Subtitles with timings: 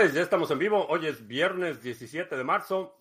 [0.00, 0.86] tardes, ya estamos en vivo.
[0.86, 2.96] Hoy es viernes 17 de marzo,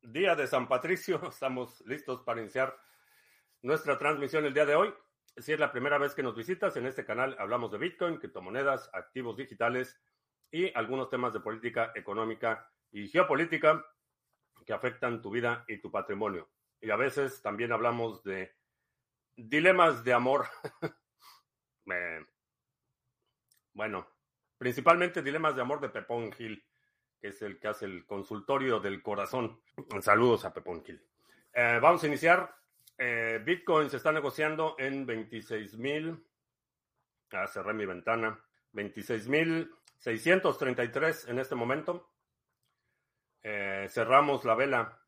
[0.00, 1.20] día de San Patricio.
[1.28, 2.74] Estamos listos para iniciar
[3.60, 4.94] nuestra transmisión el día de hoy.
[5.36, 8.88] Si es la primera vez que nos visitas, en este canal hablamos de Bitcoin, criptomonedas,
[8.94, 10.00] activos digitales
[10.50, 13.84] y algunos temas de política económica y geopolítica
[14.64, 16.48] que afectan tu vida y tu patrimonio.
[16.80, 18.56] Y a veces también hablamos de
[19.36, 20.46] dilemas de amor.
[23.74, 24.08] Bueno,
[24.58, 26.64] Principalmente Dilemas de Amor de Pepón Gil,
[27.20, 29.60] que es el que hace el consultorio del corazón.
[30.02, 31.00] Saludos a Pepón Gil.
[31.52, 32.54] Eh, vamos a iniciar.
[32.98, 36.26] Eh, Bitcoin se está negociando en 26 mil.
[37.30, 38.38] Ah, cerré mi ventana.
[38.72, 42.10] 26 mil 633 en este momento.
[43.42, 45.00] Eh, cerramos la vela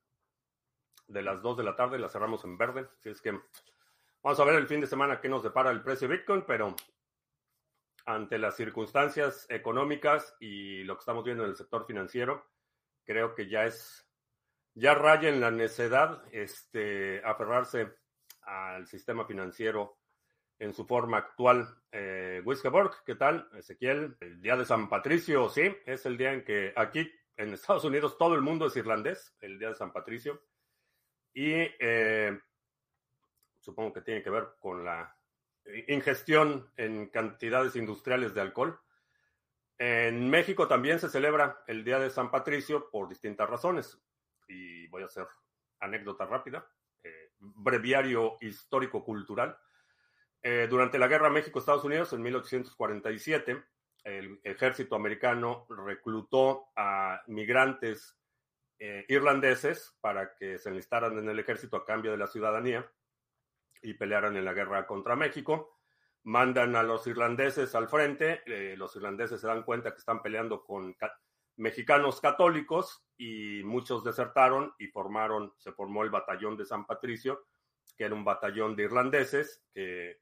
[1.09, 2.89] de las 2 de la tarde, la cerramos en verde.
[2.99, 3.39] Así es que
[4.23, 6.75] vamos a ver el fin de semana qué nos depara el precio de Bitcoin, pero
[8.07, 12.47] ante las circunstancias económicas y lo que estamos viendo en el sector financiero,
[13.05, 14.09] creo que ya es,
[14.75, 17.93] ya raya en la necedad este, aferrarse
[18.43, 19.99] al sistema financiero
[20.59, 21.67] en su forma actual.
[21.91, 22.43] Eh,
[23.05, 23.49] ¿qué tal?
[23.55, 27.85] Ezequiel, el día de San Patricio, sí, es el día en que aquí en Estados
[27.85, 30.43] Unidos todo el mundo es irlandés, el día de San Patricio.
[31.33, 32.39] Y eh,
[33.59, 35.17] supongo que tiene que ver con la
[35.89, 38.81] ingestión en cantidades industriales de alcohol.
[39.79, 43.99] En México también se celebra el Día de San Patricio por distintas razones.
[44.49, 45.27] Y voy a hacer
[45.81, 46.67] anécdota rápida,
[47.03, 49.57] eh, breviario histórico-cultural.
[50.43, 53.63] Eh, durante la Guerra México-Estados Unidos en 1847,
[54.05, 58.19] el ejército americano reclutó a migrantes
[58.79, 62.91] eh, irlandeses para que se enlistaran en el ejército a cambio de la ciudadanía
[63.83, 65.79] y pelearon en la guerra contra México.
[66.23, 70.63] Mandan a los irlandeses al frente, eh, los irlandeses se dan cuenta que están peleando
[70.65, 70.95] con
[71.57, 77.47] mexicanos católicos y muchos desertaron y formaron, se formó el batallón de San Patricio,
[77.97, 80.21] que era un batallón de irlandeses que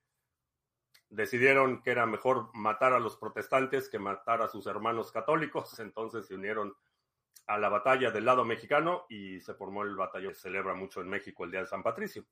[1.11, 6.27] decidieron que era mejor matar a los protestantes que matar a sus hermanos católicos, entonces
[6.27, 6.75] se unieron
[7.47, 10.35] a la batalla del lado mexicano y se formó el batallón.
[10.35, 12.27] Se celebra mucho en México el Día de San Patricio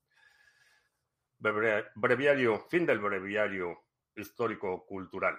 [1.39, 5.39] breviario, fin del breviario histórico-cultural.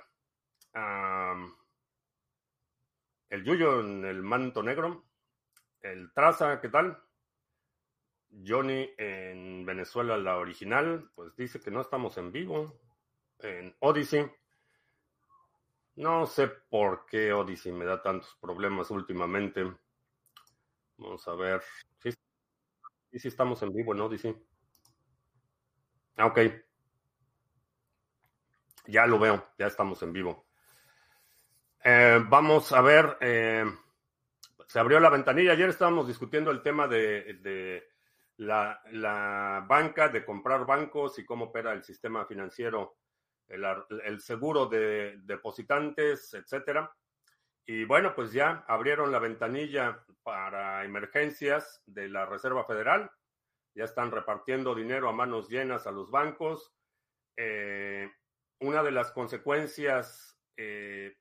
[3.30, 5.06] el Yuyo en el manto negro.
[5.81, 6.97] El Traza, ¿qué tal?
[8.46, 12.79] Johnny en Venezuela, la original, pues dice que no estamos en vivo.
[13.40, 14.29] En Odyssey.
[15.96, 19.64] No sé por qué Odyssey me da tantos problemas últimamente.
[20.97, 21.62] Vamos a ver.
[22.00, 22.12] Sí,
[23.14, 24.35] sí estamos en vivo en Odyssey.
[26.17, 26.39] Ah, ok.
[28.88, 30.47] Ya lo veo, ya estamos en vivo.
[31.83, 33.66] Eh, vamos a ver, eh,
[34.66, 35.51] se abrió la ventanilla.
[35.51, 37.88] Ayer estábamos discutiendo el tema de,
[38.38, 42.97] la, banca, de comprar bancos y cómo opera el sistema financiero,
[43.47, 46.91] el, seguro de depositantes, etcétera.
[47.63, 53.11] Y bueno, pues ya abrieron la ventanilla para emergencias de la Reserva Federal
[53.78, 56.74] ya están repartiendo dinero a manos llenas a los bancos.
[57.38, 58.12] Eh,
[58.60, 61.16] una de las consecuencias eh,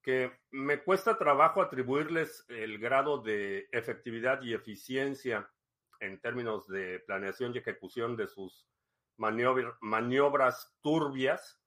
[0.00, 5.50] que me cuesta trabajo atribuirles el grado de efectividad y eficiencia
[5.98, 8.68] en términos de planeación y ejecución de sus
[9.16, 11.60] maniobras turbias.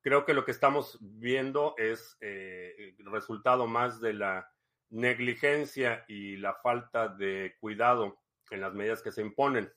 [0.00, 4.50] Creo que lo que estamos viendo es eh, el resultado más de la
[4.88, 8.18] negligencia y la falta de cuidado
[8.50, 9.72] en las medidas que se imponen.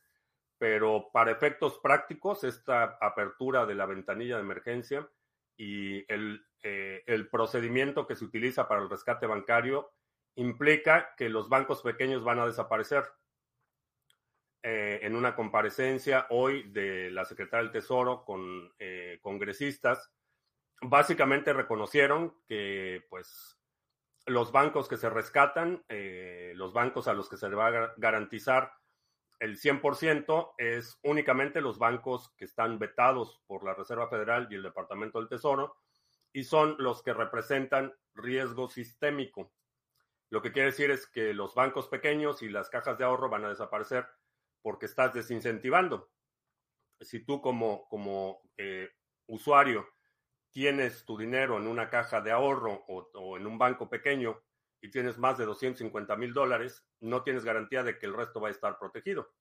[0.57, 5.09] Pero para efectos prácticos, esta apertura de la ventanilla de emergencia
[5.56, 9.91] y el, eh, el procedimiento que se utiliza para el rescate bancario
[10.35, 13.06] implica que los bancos pequeños van a desaparecer.
[14.62, 20.12] Eh, en una comparecencia hoy de la secretaria del Tesoro con eh, congresistas,
[20.81, 23.58] básicamente reconocieron que pues
[24.30, 27.94] los bancos que se rescatan, eh, los bancos a los que se le va a
[27.98, 28.72] garantizar
[29.40, 34.64] el 100% es únicamente los bancos que están vetados por la Reserva Federal y el
[34.64, 35.78] Departamento del Tesoro
[36.34, 39.54] y son los que representan riesgo sistémico.
[40.30, 43.46] Lo que quiere decir es que los bancos pequeños y las cajas de ahorro van
[43.46, 44.06] a desaparecer
[44.62, 46.12] porque estás desincentivando.
[47.00, 48.90] Si tú como, como eh,
[49.28, 49.88] usuario
[50.51, 54.42] tienes tu dinero en una caja de ahorro o, en un banco pequeño
[54.81, 58.48] y tienes más de 250 mil dólares, no tienes garantía de que el resto va
[58.48, 59.34] a estar protegido.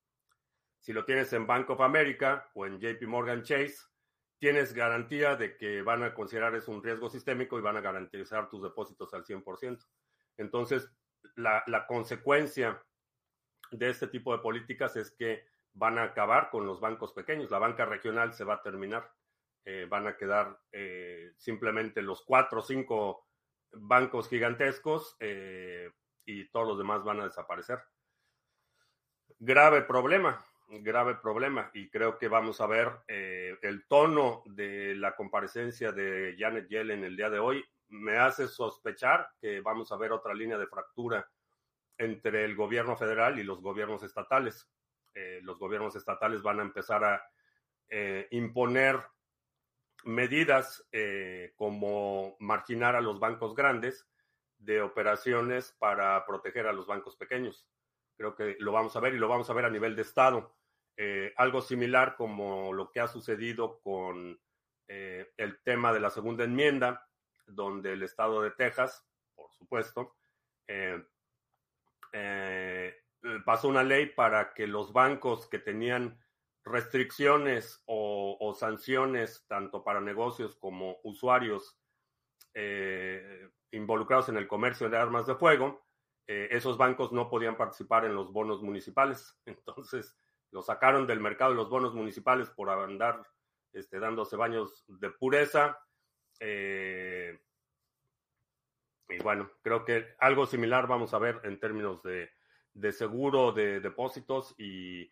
[0.80, 3.76] Si lo tienes en Bank of America o en JP Morgan Chase
[4.38, 8.48] tienes garantía de que van a considerar es un riesgo sistémico y van a garantizar
[8.48, 9.84] tus depósitos al 100%.
[10.36, 10.88] Entonces,
[11.34, 12.80] la, la consecuencia
[13.72, 17.50] de este tipo de políticas es que van a acabar con los bancos pequeños.
[17.50, 19.10] La banca regional se va a terminar.
[19.70, 23.26] Eh, van a quedar eh, simplemente los cuatro o cinco
[23.70, 25.90] bancos gigantescos eh,
[26.24, 27.78] y todos los demás van a desaparecer.
[29.38, 31.70] Grave problema, grave problema.
[31.74, 37.16] Y creo que vamos a ver el tono de la comparecencia de Janet Yellen el
[37.16, 37.62] día de hoy.
[37.88, 41.28] Me hace sospechar que vamos a ver otra línea de fractura
[41.98, 44.66] entre el gobierno federal y los gobiernos estatales.
[45.42, 47.22] los gobiernos estatales van a empezar a
[48.30, 48.98] imponer
[50.04, 54.06] medidas eh, como marginar a los bancos grandes
[54.58, 57.68] de operaciones para proteger a los bancos pequeños.
[58.16, 60.56] Creo que lo vamos a ver y lo vamos a ver a nivel de Estado.
[60.96, 64.40] Eh, algo similar como lo que ha sucedido con
[64.88, 67.08] eh, el tema de la segunda enmienda,
[67.46, 70.16] donde el Estado de Texas, por supuesto,
[73.44, 76.18] pasó una ley para que los bancos que tenían
[76.70, 81.78] restricciones o, sanciones tanto para negocios como usuarios
[82.54, 85.86] eh, involucrados en el comercio de armas de fuego,
[86.26, 89.36] eh, esos bancos no podían participar en los bonos municipales.
[89.46, 90.16] Entonces,
[90.50, 93.22] lo sacaron del mercado de los bonos municipales por andar
[93.72, 95.78] este, dándose baños de pureza.
[96.40, 97.38] Eh,
[99.08, 102.30] y bueno, creo que algo similar vamos a ver en términos de,
[102.74, 105.10] de seguro de depósitos y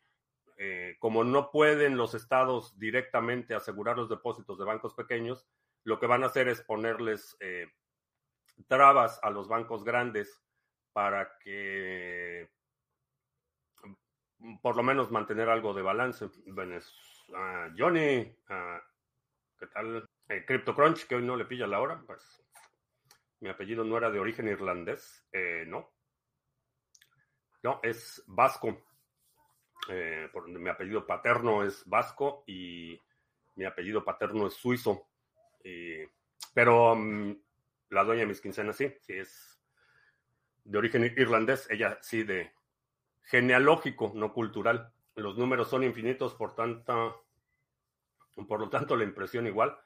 [0.58, 5.46] eh, como no pueden los estados directamente asegurar los depósitos de bancos pequeños,
[5.84, 7.70] lo que van a hacer es ponerles eh,
[8.66, 10.42] trabas a los bancos grandes
[10.94, 12.48] para que
[14.38, 16.30] mm, por lo menos mantener algo de balance.
[17.34, 18.80] Ah, Johnny, ah,
[19.58, 20.08] ¿qué tal?
[20.28, 22.42] Eh, CryptoCrunch, que hoy no le pilla la hora, pues
[23.40, 25.22] mi apellido no era de origen irlandés,
[25.66, 25.92] no.
[27.62, 28.85] No, es vasco.
[29.88, 33.00] Eh, mi apellido paterno es vasco y
[33.54, 35.08] mi apellido paterno es suizo.
[36.54, 37.36] pero mm,
[37.90, 39.60] la dueña de mis quincenas sí, sí es
[40.64, 42.52] de origen irlandés, ella sí de
[43.22, 44.92] genealógico, no cultural.
[45.14, 47.26] Los números son infinitos, por tanto,
[48.48, 49.78] por lo tanto la impresión igual.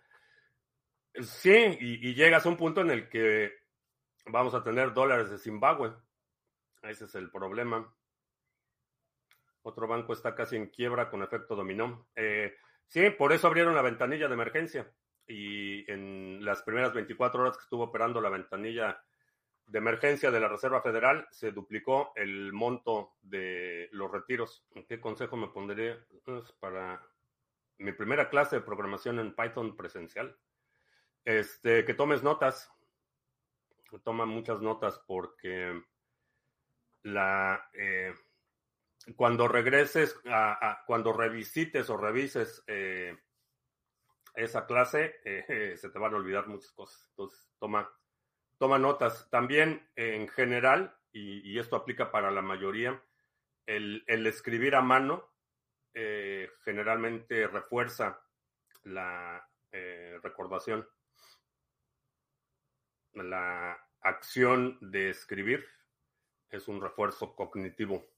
[1.21, 3.53] Sí, y, y llegas a un punto en el que
[4.27, 5.93] vamos a tener dólares de Zimbabue.
[6.83, 7.93] Ese es el problema.
[9.63, 12.09] Otro banco está casi en quiebra con efecto dominó.
[12.17, 12.55] Eh,
[12.87, 14.91] sí, por eso abrieron la ventanilla de emergencia.
[15.27, 19.03] Y en las primeras 24 horas que estuvo operando la ventanilla
[19.67, 24.67] de emergencia de la Reserva Federal, se duplicó el monto de los retiros.
[24.89, 27.01] ¿Qué consejo me pues, para
[27.79, 30.37] mi primera clase de programación en Python presencial?
[31.25, 32.69] Este, que tomes notas.
[34.03, 35.81] Toma muchas notas porque
[37.03, 37.71] la...
[37.75, 38.13] Eh,
[39.17, 43.17] cuando regreses, a, cuando revisites o revises eh,
[44.35, 47.07] esa clase, eh, se te van a olvidar muchas cosas.
[47.11, 47.91] Entonces, toma,
[48.59, 49.29] toma notas.
[49.31, 53.03] También, en general, y, esto aplica para la mayoría,
[53.67, 55.33] el, escribir a mano
[55.95, 58.23] eh, generalmente refuerza
[58.85, 59.47] la
[60.23, 60.89] recordación.
[63.13, 65.65] La acción de escribir
[66.51, 68.11] es un refuerzo cognitivo.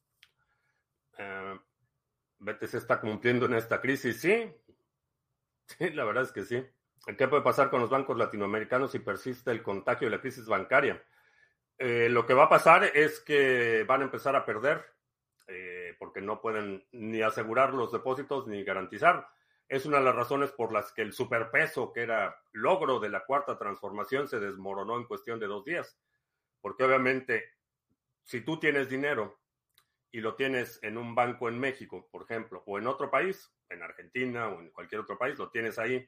[1.18, 4.52] Uh, se está cumpliendo en esta crisis, sí.
[5.66, 6.64] Sí, la verdad es que sí.
[7.16, 11.02] ¿Qué puede pasar con los bancos latinoamericanos si persiste el contagio de la crisis bancaria?
[11.78, 14.84] Eh, lo que va a pasar es que van a empezar a perder
[15.48, 19.26] eh, porque no pueden ni asegurar los depósitos ni garantizar.
[19.68, 23.24] Es una de las razones por las que el superpeso, que era logro de la
[23.24, 25.98] cuarta transformación, se desmoronó en cuestión de dos días.
[26.60, 27.54] Porque obviamente,
[28.22, 29.41] si tú tienes dinero
[30.12, 33.82] y lo tienes en un banco en México, por ejemplo, o en otro país, en
[33.82, 36.06] Argentina o en cualquier otro país, lo tienes ahí.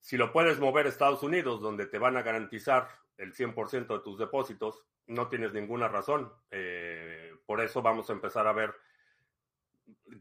[0.00, 4.00] Si lo puedes mover a Estados Unidos, donde te van a garantizar el 100% de
[4.00, 6.32] tus depósitos, no tienes ninguna razón.
[6.50, 8.74] Eh, por eso vamos a empezar a ver,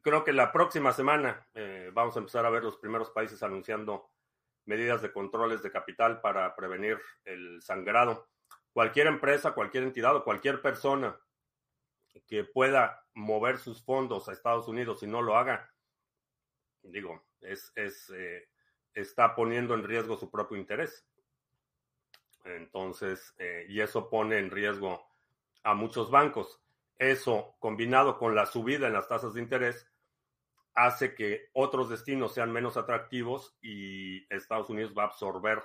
[0.03, 4.11] creo que la próxima semana eh, vamos a empezar a ver los primeros países anunciando
[4.65, 8.29] medidas de controles de capital para prevenir el sangrado.
[8.71, 11.19] Cualquier empresa, cualquier entidad o cualquier persona
[12.27, 15.73] que pueda mover sus fondos a Estados Unidos y no lo haga,
[16.83, 18.49] digo, es, es eh,
[18.93, 21.05] está poniendo en riesgo su propio interés.
[22.45, 25.05] Entonces, eh, y eso pone en riesgo
[25.63, 26.61] a muchos bancos.
[26.97, 29.89] Eso, combinado con la subida en las tasas de interés,
[30.75, 35.63] hace que otros destinos sean menos atractivos y Estados Unidos va a absorber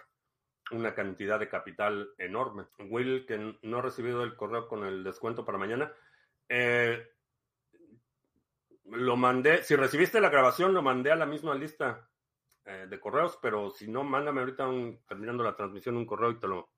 [0.71, 2.67] una cantidad de capital enorme.
[2.78, 5.93] Will, que no ha recibido el correo con el descuento para mañana.
[6.49, 7.07] Eh,
[8.85, 12.09] lo mandé, si recibiste la grabación, lo mandé a la misma lista
[12.64, 14.69] eh, de correos, pero si no, mándame ahorita
[15.07, 16.71] terminando la transmisión un correo y te lo,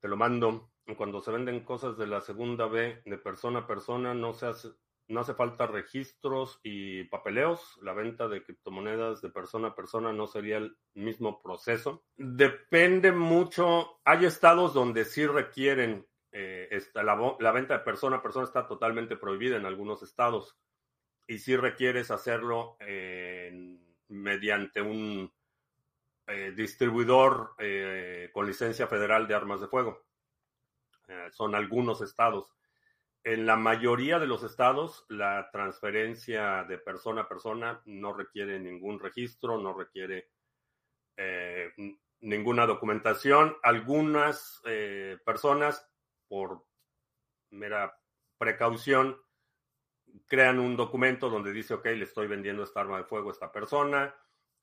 [0.00, 0.72] te lo mando.
[0.96, 4.68] Cuando se venden cosas de la segunda B de persona a persona, no se hace,
[5.08, 7.78] no hace falta registros y papeleos.
[7.80, 12.04] La venta de criptomonedas de persona a persona no sería el mismo proceso.
[12.16, 14.00] Depende mucho.
[14.04, 19.56] Hay estados donde sí requieren, eh, la, venta de persona a persona está totalmente prohibida
[19.56, 20.58] en algunos estados.
[21.26, 22.76] Y sí requieres hacerlo
[24.08, 25.32] mediante un
[26.26, 30.04] eh, distribuidor eh, con licencia federal de armas de fuego.
[31.30, 32.54] son algunos estados
[33.24, 39.00] en la mayoría de los estados, la transferencia de persona a persona no requiere ningún
[39.00, 40.28] registro, no requiere
[41.16, 41.72] eh,
[42.20, 43.56] ninguna documentación.
[43.62, 45.90] Algunas eh, personas,
[46.34, 46.66] por
[47.50, 47.96] mera
[48.36, 49.16] precaución,
[50.26, 53.52] crean un documento donde dice, ok, le estoy vendiendo esta arma de fuego a esta
[53.52, 54.12] persona,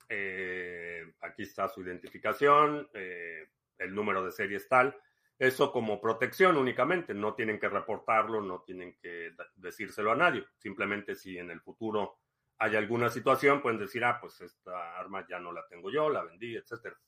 [0.09, 4.99] eh, aquí está su identificación, el número de serie tal
[5.39, 11.15] eso como protección únicamente, no tienen que reportarlo, no tienen que decírselo a nadie, simplemente
[11.15, 12.19] si en el futuro
[12.59, 16.23] hay alguna situación, pueden decir, ah, pues esta arma ya no la tengo yo, la
[16.23, 16.99] vendí, etcétera.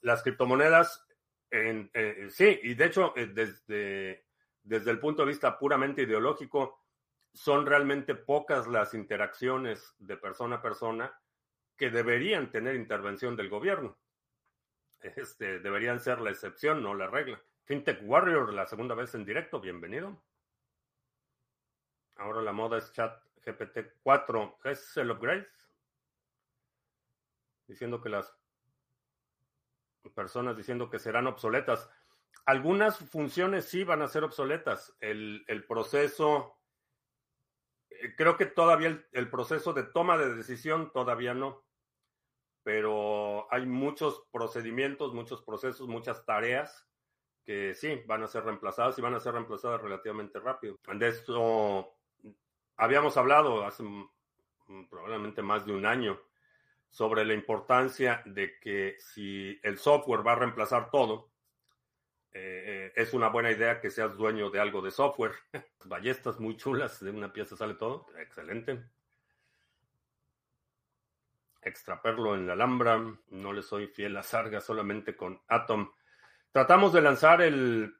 [0.00, 1.06] Las criptomonedas,
[1.50, 4.26] en, eh, sí, y de hecho, eh, desde,
[4.62, 6.84] desde el punto de vista puramente ideológico,
[7.32, 11.20] son realmente pocas las interacciones de persona a persona
[11.76, 13.96] que deberían tener intervención del gobierno.
[15.00, 17.40] Este, deberían ser la excepción, no la regla.
[17.64, 20.20] FinTech Warrior, la segunda vez en directo, bienvenido.
[22.16, 24.58] Ahora la moda es Chat GPT 4.
[24.64, 25.46] ¿Es el upgrade?
[27.68, 28.34] Diciendo que las
[30.10, 31.88] personas diciendo que serán obsoletas.
[32.46, 34.96] Algunas funciones sí van a ser obsoletas.
[35.00, 36.58] El, proceso,
[37.90, 41.64] eh, creo que todavía el proceso de toma de decisión todavía no.
[42.62, 46.86] Pero hay muchos procedimientos, muchos procesos, muchas tareas
[47.48, 50.78] que sí, van a ser reemplazadas y van a ser reemplazadas relativamente rápido.
[50.86, 51.96] De esto
[52.76, 53.82] habíamos hablado hace
[54.90, 56.20] probablemente más de un año
[56.90, 61.30] sobre la importancia de que si el software va a reemplazar todo,
[62.32, 65.32] eh, es una buena idea que seas dueño de algo de software.
[65.84, 68.06] Ballestas muy chulas, de una pieza sale todo.
[68.18, 68.84] Excelente.
[71.62, 72.98] Extraperlo en la Alhambra.
[73.30, 75.90] No le soy fiel a Sarga, solamente con Atom.
[76.52, 77.94] Tratamos de lanzar el,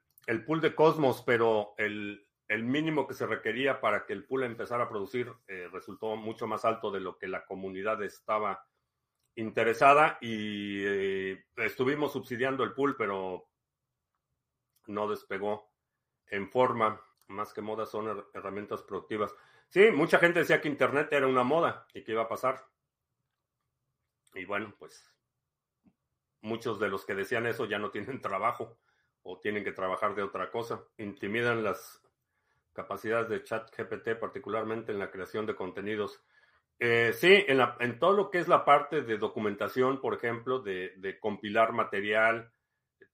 [0.46, 4.88] pool de Cosmos, pero el, mínimo que se requería para que el pool empezara a
[4.88, 8.66] producir eh, resultó mucho más alto de lo que la comunidad estaba
[9.38, 13.48] interesada y eh, estuvimos subsidiando el pool, pero
[14.86, 15.72] no despegó
[16.26, 17.00] en forma.
[17.28, 19.34] Más que moda son herramientas productivas.
[19.68, 22.66] Sí, mucha gente decía que Internet era una moda y que iba a pasar.
[24.34, 25.14] Y bueno, pues
[26.40, 28.78] muchos de los que decían eso ya no tienen trabajo
[29.22, 30.82] o tienen que trabajar de otra cosa.
[30.96, 32.02] Intimidan las
[32.72, 36.24] capacidades de chat GPT, particularmente en la creación de contenidos.
[36.80, 41.18] Eh, sí, en, en, todo lo que es la parte de documentación, por ejemplo, de,
[41.20, 42.52] compilar material,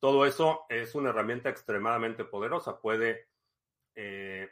[0.01, 2.81] todo eso es una herramienta extremadamente poderosa.
[2.81, 3.29] Puede
[3.95, 4.51] eh,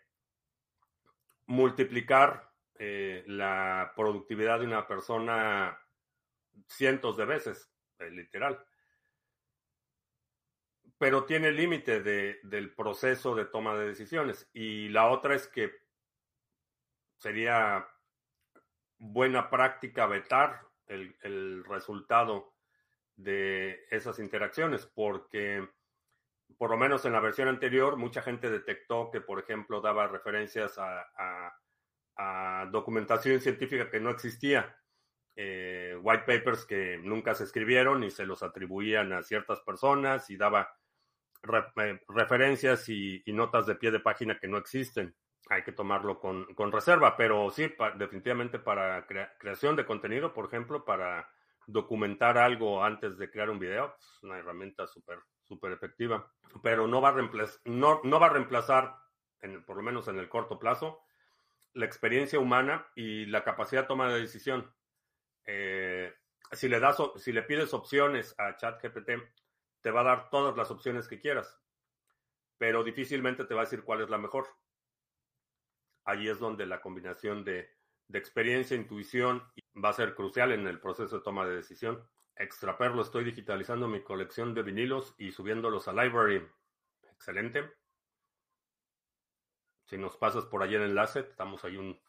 [1.46, 5.78] multiplicar eh, la productividad de una persona
[6.66, 7.70] cientos de veces.
[7.98, 8.64] Eh, literal.
[10.98, 14.48] Pero tiene límite de, del proceso de toma de decisiones.
[14.52, 15.70] Y la otra es que
[17.16, 17.86] sería
[19.02, 22.54] buena práctica vetar el, el resultado
[23.16, 25.68] de esas interacciones, porque
[26.58, 30.78] por lo menos en la versión anterior, mucha gente detectó que, por ejemplo, daba referencias
[30.78, 31.58] a,
[32.70, 34.76] documentación científica que no existía
[35.34, 40.36] eh, white papers que nunca se escribieron y se los atribuían a ciertas personas y
[40.36, 40.72] daba
[41.78, 45.16] eh, referencias y, notas de pie de página que no existen.
[45.48, 51.28] Hay que tomarlo con, reserva, pero sí, definitivamente para creación de contenido, por ejemplo, para
[51.66, 55.18] documentar algo antes de crear un video, es una herramienta súper
[55.52, 56.32] súper efectiva,
[56.62, 58.96] pero no va a reemplazar, no, no va a reemplazar
[59.40, 61.02] en, por lo menos en el corto plazo,
[61.74, 64.72] la experiencia humana y la capacidad de toma de decisión.
[65.44, 66.14] Eh,
[66.52, 69.10] si, le das, si le pides opciones a ChatGPT,
[69.80, 71.60] te va a dar todas las opciones que quieras,
[72.56, 74.46] pero difícilmente te va a decir cuál es la mejor.
[76.04, 77.70] Allí es donde la combinación de,
[78.08, 79.42] de experiencia, intuición,
[79.82, 82.06] va a ser crucial en el proceso de toma de decisión.
[82.36, 86.46] Extraperlo, estoy digitalizando mi colección de vinilos y subiéndolos a Library.
[87.12, 87.70] Excelente.
[89.84, 92.00] Si nos pasas por ahí el enlace, estamos ahí un,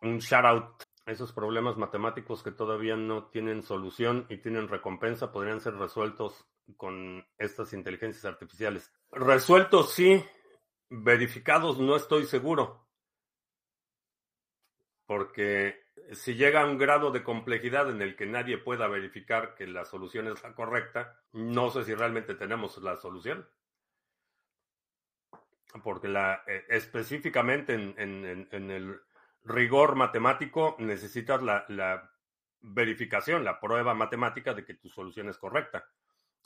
[0.00, 0.82] un shout out.
[1.04, 7.26] Esos problemas matemáticos que todavía no tienen solución y tienen recompensa podrían ser resueltos con
[7.38, 8.92] estas inteligencias artificiales.
[9.10, 10.24] Resueltos sí,
[10.92, 12.86] verificados no estoy seguro.
[15.06, 19.66] Porque si llega a un grado de complejidad en el que nadie pueda verificar que
[19.66, 23.48] la solución es la correcta, no sé si realmente tenemos la solución.
[25.82, 29.00] Porque la, eh, específicamente en, el
[29.44, 32.10] rigor matemático necesitas la, la
[32.60, 35.88] verificación, la prueba matemática de que tu solución es correcta.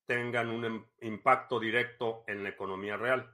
[0.07, 3.29] tengan un impacto directo en la economía real.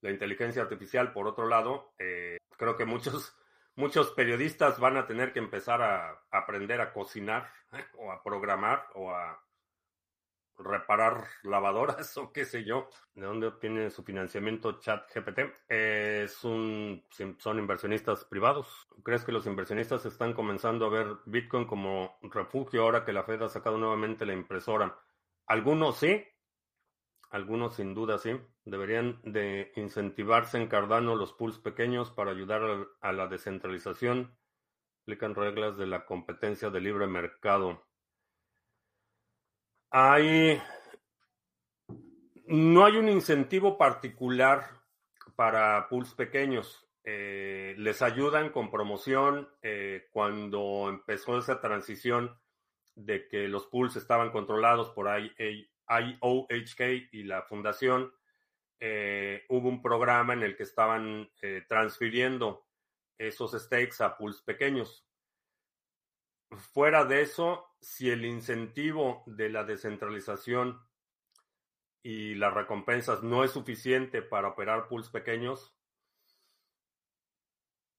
[0.00, 3.36] La inteligencia artificial, por otro lado, eh, creo que muchos,
[3.76, 7.52] muchos periodistas van a tener que empezar a, aprender a cocinar
[7.98, 9.40] o a programar o a
[10.58, 12.88] reparar lavadoras o qué sé yo.
[13.14, 15.40] ¿De dónde obtiene su financiamiento ChatGPT?
[15.68, 17.04] es un,
[17.38, 18.88] son inversionistas privados.
[19.02, 23.42] ¿Crees que los inversionistas están comenzando a ver Bitcoin como refugio ahora que la Fed
[23.42, 24.98] ha sacado nuevamente la impresora?
[25.46, 26.24] Algunos sí,
[27.30, 28.36] algunos sin duda sí.
[28.64, 34.36] Deberían de incentivarse en Cardano los pools pequeños para ayudar a la descentralización.
[35.02, 37.85] Aplican reglas de la competencia de libre mercado.
[39.90, 40.60] Hay
[42.46, 44.70] no hay un incentivo particular
[45.34, 46.86] para pools pequeños.
[47.02, 49.48] Eh, les ayudan con promoción.
[49.62, 52.38] Eh, cuando empezó esa transición
[52.94, 56.80] de que los pools estaban controlados por IOHK
[57.12, 58.12] y la fundación,
[58.78, 61.30] eh, hubo un programa en el que estaban
[61.68, 62.66] transfiriendo
[63.18, 65.04] esos stakes a pools pequeños.
[66.72, 70.84] Fuera de eso, si el incentivo de la descentralización
[72.02, 75.72] y las recompensas no es suficiente para operar pools pequeños,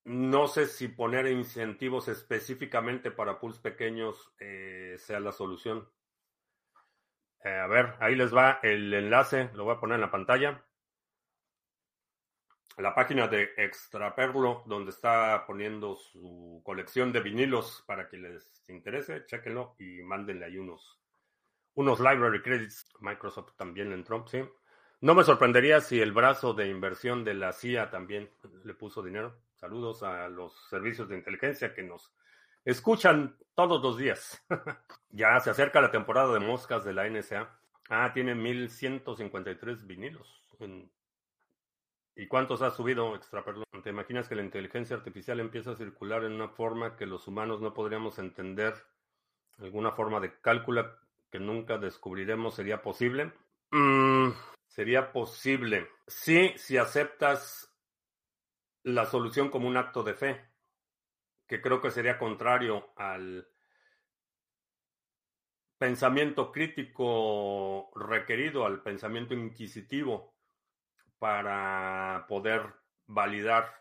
[0.03, 5.89] no sé si poner incentivos específicamente para pools pequeños eh, sea la solución.
[7.45, 10.66] Eh, a ver, ahí les va el enlace, lo voy a poner en la pantalla.
[12.77, 19.25] La página de Extraperlo, donde está poniendo su colección de vinilos para que les interese,
[19.25, 20.99] chequenlo y mándenle ahí unos,
[21.75, 22.87] library credits.
[22.99, 24.43] Microsoft también entró, sí.
[25.01, 28.29] No me sorprendería si el brazo de inversión de la CIA también
[28.63, 29.35] le puso dinero.
[29.55, 32.13] Saludos a los servicios de inteligencia que nos
[32.63, 34.45] escuchan todos los días.
[35.09, 37.49] ya se acerca la temporada de moscas de la NSA.
[37.89, 40.43] Ah, tiene 1153 vinilos.
[42.17, 43.63] ¿Y cuántos ha subido Extraperlo?
[43.83, 47.61] ¿Te imaginas que la inteligencia artificial empieza a circular en una forma que los humanos
[47.61, 48.73] no podríamos entender?
[49.59, 50.97] ¿Alguna forma de cálculo
[51.29, 53.33] que nunca descubriremos sería posible?
[53.69, 54.29] Mm,
[54.65, 55.89] sería posible.
[56.07, 57.71] Sí, si aceptas
[58.81, 60.49] la solución como un acto de fe,
[61.45, 63.47] que creo que sería contrario al
[65.77, 70.36] pensamiento crítico requerido, al pensamiento inquisitivo
[71.19, 72.61] para poder
[73.05, 73.73] validar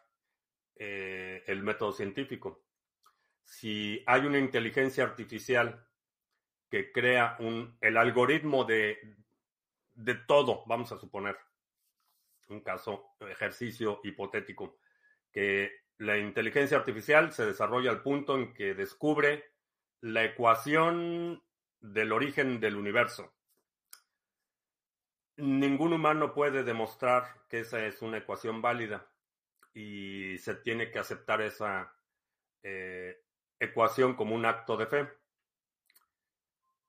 [0.76, 2.64] eh, el método científico.
[3.44, 5.86] Si hay una inteligencia artificial
[6.68, 9.16] que crea un, el algoritmo de,
[9.94, 11.36] de todo, vamos a suponer,
[12.48, 14.78] un caso, ejercicio hipotético,
[15.32, 19.44] que la inteligencia artificial se desarrolla al punto en que descubre
[20.00, 21.42] la ecuación
[21.80, 23.35] del origen del universo.
[25.36, 29.06] Ningún humano puede demostrar que esa es una ecuación válida
[29.74, 31.94] y se tiene que aceptar esa
[32.62, 33.22] eh,
[33.58, 35.08] ecuación como un acto de fe.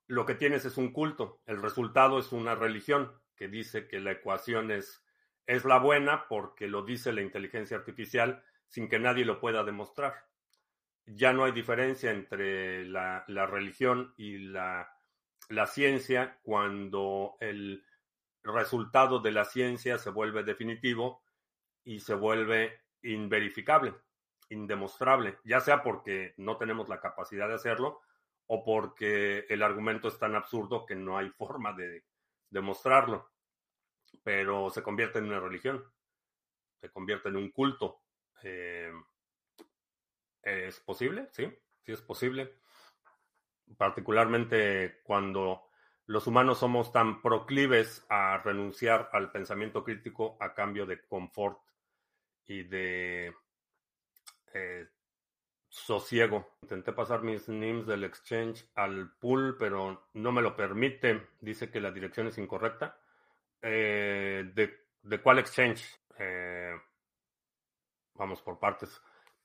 [0.06, 4.12] Lo que tienes es un culto, el resultado es una religión que dice que la
[4.12, 5.04] ecuación es,
[5.46, 10.26] es la buena porque lo dice la inteligencia artificial sin que nadie lo pueda demostrar.
[11.04, 14.86] Ya no hay diferencia entre la, religión y la
[15.66, 17.84] ciencia cuando el
[18.42, 21.22] resultado de la ciencia se vuelve definitivo
[21.84, 23.94] y se vuelve inverificable,
[24.48, 28.00] indemostrable, ya sea porque no tenemos la capacidad de hacerlo
[28.46, 32.04] o porque el argumento es tan absurdo que no hay forma de
[32.50, 33.30] demostrarlo.
[34.22, 35.84] Pero se convierte en una religión,
[36.80, 38.02] se convierte en un culto.
[38.42, 38.92] Eh,
[40.42, 41.28] ¿Es posible?
[41.32, 41.46] Sí,
[41.84, 42.54] sí es posible.
[43.76, 45.67] Particularmente cuando
[46.08, 51.58] los humanos somos tan proclives a renunciar al pensamiento crítico a cambio de confort
[52.46, 53.34] y de
[54.54, 54.88] eh,
[55.68, 56.56] sosiego.
[56.62, 61.28] Intenté pasar mis NIMs del exchange al pool, pero no me lo permite.
[61.40, 62.98] Dice que la dirección es incorrecta.
[63.60, 65.84] Eh, ¿de, cuál exchange?
[66.18, 66.74] Eh,
[68.14, 68.98] vamos por partes.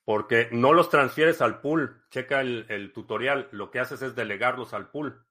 [0.06, 2.06] Porque no los transfieres al pool.
[2.10, 3.50] Checa el, el tutorial.
[3.52, 5.26] Lo que haces es delegarlos al pool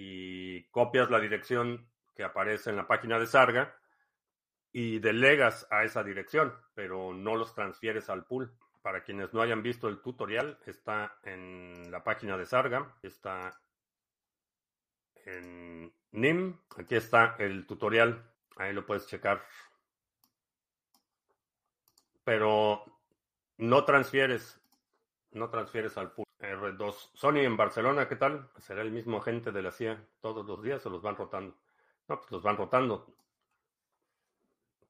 [0.00, 3.74] y copias la dirección que aparece en la página de Sarga
[4.70, 8.54] y delegas a esa dirección, pero no los transfieres al pool.
[8.80, 13.60] Para quienes no hayan visto el tutorial, está en la página de Sarga, está
[15.24, 18.24] en NIM, aquí está el tutorial,
[18.56, 19.44] ahí lo puedes checar.
[22.22, 22.84] Pero
[23.56, 24.60] no transfieres,
[25.32, 26.27] no transfieres al pool.
[26.48, 27.10] R2.
[27.14, 28.48] Sony en Barcelona, ¿qué tal?
[28.58, 31.56] ¿Será el mismo agente de la CIA todos los días o los van rotando?
[32.08, 33.06] No, pues los van rotando.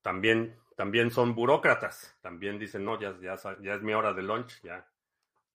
[0.03, 2.17] También, también son burócratas.
[2.23, 3.35] También dicen, no, ya, ya,
[3.75, 4.87] es mi hora de lunch, ya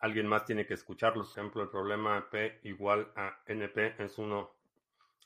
[0.04, 1.30] alguien más tiene que escucharlos.
[1.30, 4.52] Por ejemplo, el problema P igual a NP es uno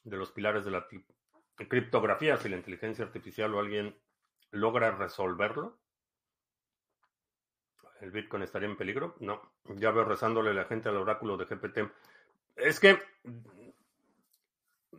[0.03, 0.87] de los pilares de la
[1.55, 2.37] criptografía.
[2.37, 3.97] Si la inteligencia artificial o alguien
[4.51, 5.79] logra resolverlo,
[8.01, 9.15] ¿El Bitcoin estaría en peligro?
[9.19, 9.41] No.
[9.75, 11.91] Ya veo rezándole la gente al oráculo de GPT.
[12.55, 12.99] Es que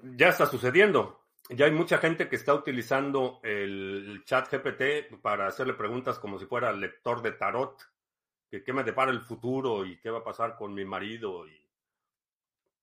[0.03, 1.25] ya está sucediendo.
[1.51, 6.47] Ya hay mucha gente que está utilizando el chat GPT para hacerle preguntas como si
[6.47, 7.81] fuera lector de tarot.
[8.51, 11.69] Que qué me depara el futuro y qué va a pasar con mi marido y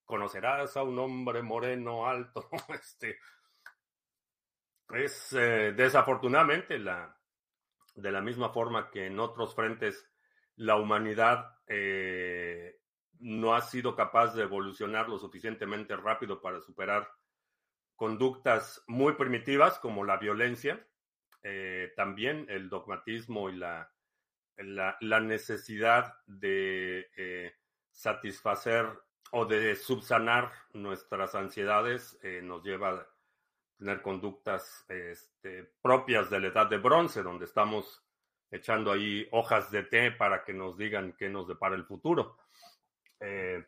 [0.05, 2.49] conocerás a un hombre moreno alto.
[2.69, 3.19] este
[4.93, 7.17] es eh, desafortunadamente la
[7.95, 10.09] de la misma forma que en otros frentes
[10.55, 12.79] la humanidad eh,
[13.19, 17.09] no ha sido capaz de evolucionar lo suficientemente rápido para superar
[17.95, 20.85] conductas muy primitivas como la violencia,
[21.43, 23.91] eh, también el dogmatismo y la,
[24.57, 27.53] la, necesidad de eh,
[27.91, 28.87] satisfacer
[29.31, 33.07] o de subsanar nuestras ansiedades nos lleva
[33.77, 38.03] tener conductas este, propias de la edad de bronce, donde estamos
[38.49, 42.37] echando ahí hojas de té para que nos digan qué nos depara el futuro.
[43.19, 43.65] Eh,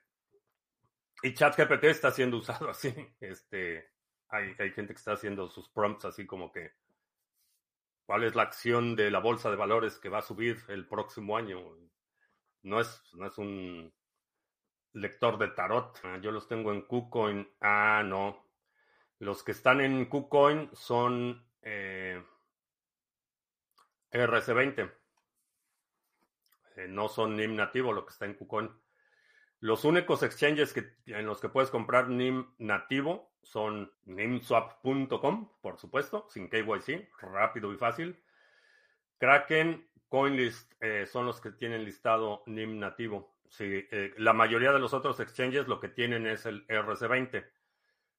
[1.23, 2.93] y ChatGPT está siendo usado así.
[3.19, 3.91] Este,
[4.29, 6.73] hay, hay gente que está haciendo sus prompts así como que
[8.05, 11.37] cuál es la acción de la bolsa de valores que va a subir el próximo
[11.37, 11.61] año.
[12.63, 13.93] No es, no es un
[14.93, 15.99] lector de tarot.
[16.03, 17.47] Ah, yo los tengo en KuCoin.
[17.61, 18.46] Ah, no.
[19.19, 22.23] Los que están en KuCoin son eh,
[24.11, 24.93] RC20.
[26.75, 28.69] Eh, no son NIM nativo lo que está en KuCoin.
[29.59, 30.75] Los únicos exchanges
[31.07, 37.77] en los que puedes comprar NIM nativo son nimswap.com, por supuesto, sin KYC, rápido y
[37.77, 38.23] fácil.
[39.17, 43.35] Kraken, CoinList eh, son los que tienen listado NIM nativo.
[44.17, 47.45] La mayoría de los otros exchanges lo que tienen es el RC20.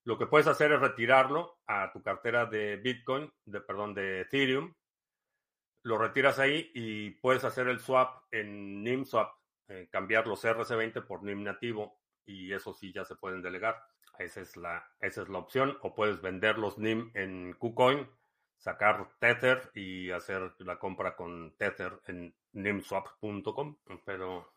[0.09, 4.73] Lo que puedes hacer es retirarlo a tu cartera de Bitcoin, de perdón, de Ethereum,
[5.83, 9.31] lo retiras ahí y puedes hacer el swap en NIMSwap,
[9.69, 13.85] eh, cambiar los RC20 por NIM nativo y eso sí ya se pueden delegar.
[14.19, 15.77] Esa es la, esa es la opción.
[15.83, 18.09] O puedes vender los NIM en KuCoin,
[18.57, 23.77] sacar Tether y hacer la compra con Tether en nimswap.com.
[24.07, 24.55] Pero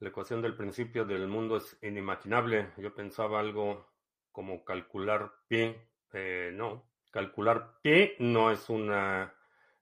[0.00, 2.74] la ecuación del principio del mundo es inimaginable.
[2.76, 3.89] Yo pensaba algo
[4.32, 5.74] como calcular pi.
[6.12, 9.34] Eh, no, calcular pi no es una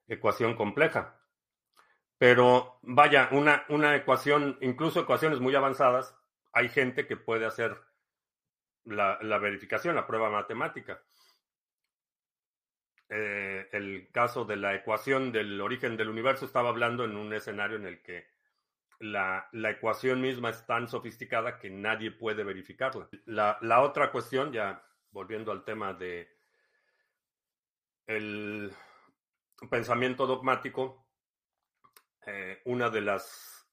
[0.06, 1.20] ecuación compleja.
[2.18, 6.16] Pero vaya, una, una ecuación, incluso ecuaciones muy avanzadas,
[6.52, 7.80] hay gente que puede hacer
[8.84, 11.00] la, verificación, la prueba matemática.
[13.10, 17.76] eh, el caso de la ecuación del origen del universo, estaba hablando en un escenario
[17.76, 18.26] en el que
[19.00, 23.08] la, ecuación misma es tan sofisticada que nadie puede verificarla.
[23.26, 26.28] La, otra cuestión, ya volviendo al tema de
[28.06, 28.72] el
[29.70, 31.06] pensamiento dogmático,
[32.26, 33.66] eh, una de las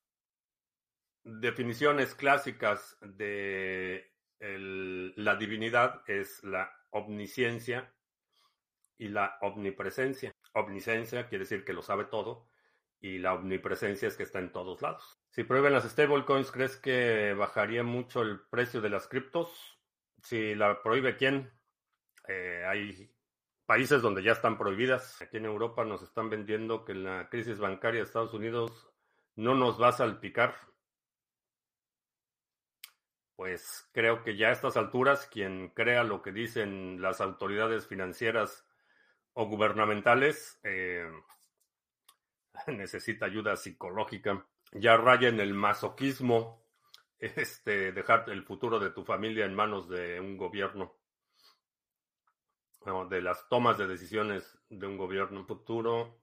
[1.24, 7.92] definiciones clásicas de la divinidad es la omnisciencia
[8.98, 10.32] y la omnipresencia.
[10.54, 12.48] Omnisciencia quiere decir que lo sabe todo
[13.06, 15.20] y la omnipresencia es que está en todos lados.
[15.30, 19.78] Si prohíben las stablecoins, ¿crees que bajaría mucho el precio de las criptos?
[20.24, 21.52] Si la prohíbe quién?
[22.28, 23.14] Eh, hay
[23.68, 25.22] países donde ya están prohibidas.
[25.22, 28.90] Aquí en Europa nos están vendiendo que la crisis bancaria de Estados Unidos
[29.36, 30.56] no nos va a salpicar.
[33.36, 38.66] Pues creo que ya a estas alturas quien crea lo que dicen las autoridades financieras
[39.34, 41.08] o gubernamentales eh,
[42.68, 44.46] necesita ayuda psicológica.
[44.72, 46.66] Ya raya en el masoquismo
[47.20, 50.96] este, dejar el futuro de tu familia en manos de un gobierno,
[53.10, 56.22] de las tomas de decisiones de un gobierno futuro,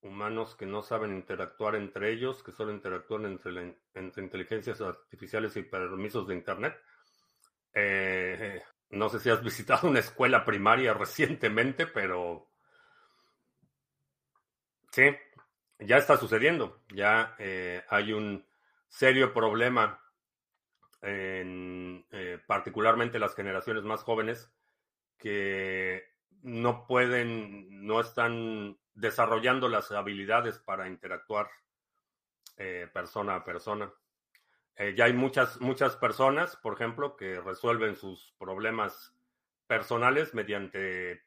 [0.00, 5.62] humanos que no saben interactuar entre ellos, que solo interactúan entre, entre inteligencias artificiales y
[5.62, 6.76] permisos de Internet.
[7.74, 12.50] Eh, no sé si has visitado una escuela primaria recientemente, pero
[14.90, 15.04] sí,
[15.86, 16.82] ya está sucediendo.
[16.94, 18.46] Ya eh, hay un
[18.88, 20.00] serio problema
[21.00, 24.52] en eh, particularmente las generaciones más jóvenes
[25.18, 26.04] que
[26.42, 31.48] no pueden, no están desarrollando las habilidades para interactuar
[32.56, 33.92] eh, persona a persona.
[34.96, 39.14] Ya hay muchas, muchas personas, por ejemplo, que resuelven sus problemas
[39.68, 41.22] personales mediante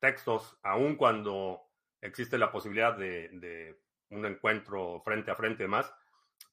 [0.00, 1.65] textos, aun cuando
[2.00, 3.80] existe la posibilidad de, de
[4.10, 5.92] un encuentro frente a frente más,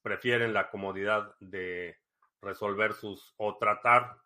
[0.02, 1.98] prefieren la comodidad de
[2.40, 4.18] resolver sus o tratar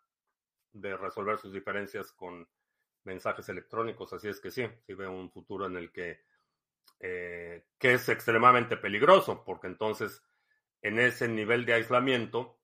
[0.71, 2.47] de resolver sus diferencias con
[3.03, 4.13] mensajes electrónicos.
[4.13, 6.21] Así es que sí, sí veo un futuro en el que,
[6.99, 10.23] eh, que es extremadamente peligroso, porque entonces
[10.81, 12.59] en ese nivel de aislamiento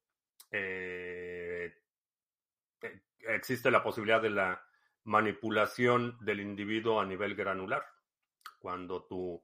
[0.52, 1.74] eh,
[2.82, 4.66] eh, existe la posibilidad de la
[5.04, 7.86] manipulación del individuo a nivel granular.
[8.66, 9.44] Cuando tu,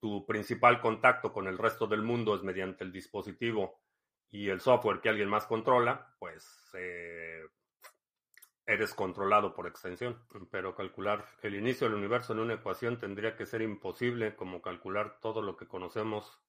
[0.00, 3.78] tu principal contacto con el resto del mundo es mediante el dispositivo
[4.30, 6.68] y el software que alguien más controla, pues
[8.66, 10.20] eres controlado por extensión.
[10.50, 15.20] Pero calcular el inicio del universo en una ecuación tendría que ser imposible como calcular
[15.20, 16.42] todo lo que conocemos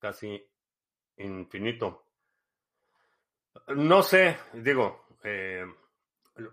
[0.00, 0.46] casi
[1.16, 2.04] infinito.
[3.68, 5.64] No sé, digo, eh,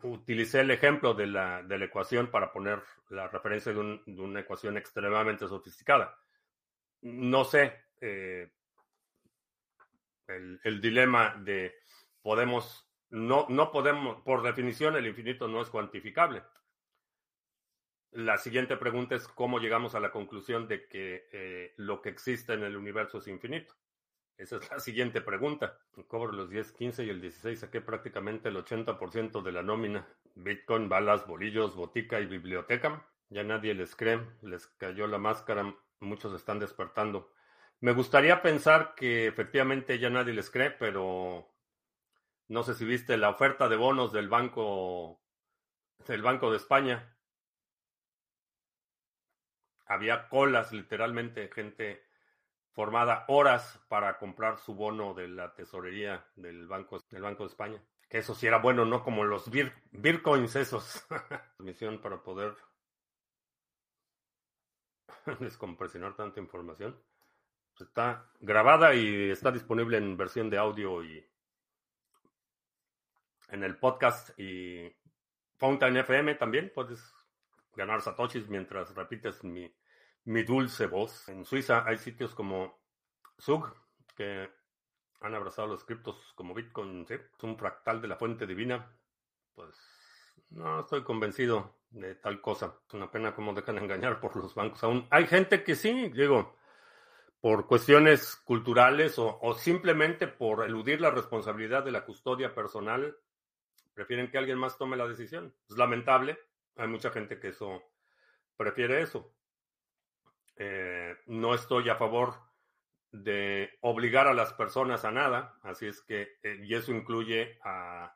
[0.03, 4.77] utilicé el ejemplo de la, de la, ecuación para poner la referencia de, una ecuación
[4.77, 6.17] extremadamente sofisticada.
[7.01, 8.51] No sé, eh,
[10.27, 11.73] el, dilema de
[12.21, 16.43] podemos no, no podemos, por definición, el infinito no es cuantificable.
[18.11, 22.53] La siguiente pregunta es cómo llegamos a la conclusión de que eh, lo que existe
[22.53, 23.73] en el universo es infinito.
[24.41, 25.77] Esa es la siguiente pregunta.
[26.07, 30.07] Cobro los 10, 15 y el 16, saqué prácticamente el 80% de la nómina.
[30.33, 33.05] Bitcoin, balas, bolillos, botica y biblioteca.
[33.29, 37.31] Ya nadie les cree, les cayó la máscara, muchos están despertando.
[37.81, 41.47] Me gustaría pensar que efectivamente ya nadie les cree, pero
[42.47, 45.21] no sé si viste la oferta de bonos del Banco
[46.07, 47.15] del Banco de España.
[49.85, 52.10] Había colas, literalmente, gente
[52.73, 57.83] formada horas para comprar su bono de la tesorería del Banco, del Banco de España.
[58.09, 59.49] Que eso sí era bueno, no como los
[59.91, 61.05] Bitcoins esos.
[61.59, 62.55] Misión para poder
[65.39, 67.01] descompresionar tanta información.
[67.79, 71.25] Está grabada y está disponible en versión de audio y
[73.49, 74.93] en el podcast y
[75.57, 77.13] Fountain FM también puedes
[77.75, 79.73] ganar satoshis mientras repites mi,
[80.25, 81.27] mi dulce voz.
[81.29, 82.79] En Suiza hay sitios como
[83.39, 83.73] Zug
[84.15, 84.49] que
[85.21, 87.13] han abrazado los criptos como Bitcoin, ¿sí?
[87.13, 88.95] es un fractal de la fuente divina.
[89.53, 89.75] Pues
[90.49, 92.79] no estoy convencido de tal cosa.
[92.87, 95.07] Es una pena cómo dejan engañar por los bancos aún.
[95.09, 96.57] Hay gente que sí, digo,
[97.39, 103.15] por cuestiones culturales o, o simplemente por eludir la responsabilidad de la custodia personal,
[103.93, 105.53] Prefieren que alguien más tome la decisión.
[105.69, 106.39] Es lamentable.
[106.77, 107.83] Hay mucha gente que eso
[108.55, 109.33] prefiere eso.
[110.63, 112.35] Eh, no estoy a favor
[113.11, 118.15] de obligar a las personas a nada, así es que, eh, y eso incluye a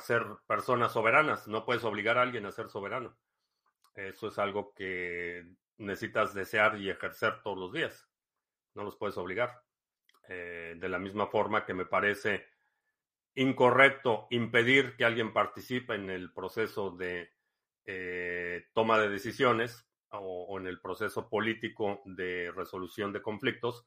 [0.00, 1.48] ser personas soberanas.
[1.48, 3.16] No puedes obligar a alguien a ser soberano.
[3.94, 5.46] Eso es algo que
[5.78, 8.06] necesitas desear y ejercer todos los días.
[8.74, 9.62] No los puedes obligar.
[10.28, 12.46] Eh, de la misma forma que me parece
[13.36, 17.32] incorrecto impedir que alguien participe en el proceso de
[18.74, 23.86] toma de decisiones o, en el proceso político de resolución de conflictos,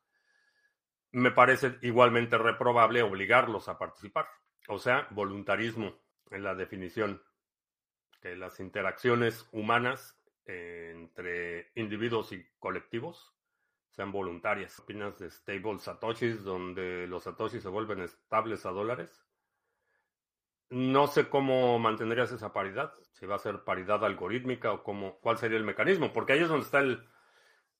[1.11, 4.27] me parece igualmente reprobable obligarlos a participar.
[4.67, 5.95] O sea, voluntarismo
[6.31, 7.21] en la definición,
[8.21, 13.33] que las interacciones humanas entre individuos y colectivos
[13.89, 14.79] sean voluntarias.
[14.79, 19.24] ¿Opinas de stable satoshis donde los satoshis se vuelven estables a dólares?
[20.69, 25.37] No sé cómo mantendrías esa paridad, si va a ser paridad algorítmica o cómo, cuál
[25.37, 27.07] sería el mecanismo, porque ahí es donde está el,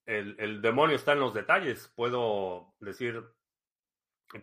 [0.05, 1.91] el, demonio, está en los detalles.
[1.95, 3.23] Puedo decir,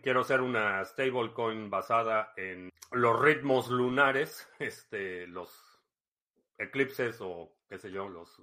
[0.01, 5.81] quiero hacer una stablecoin basada en los ritmos lunares, este, los
[6.57, 8.41] eclipses o qué sé yo, los,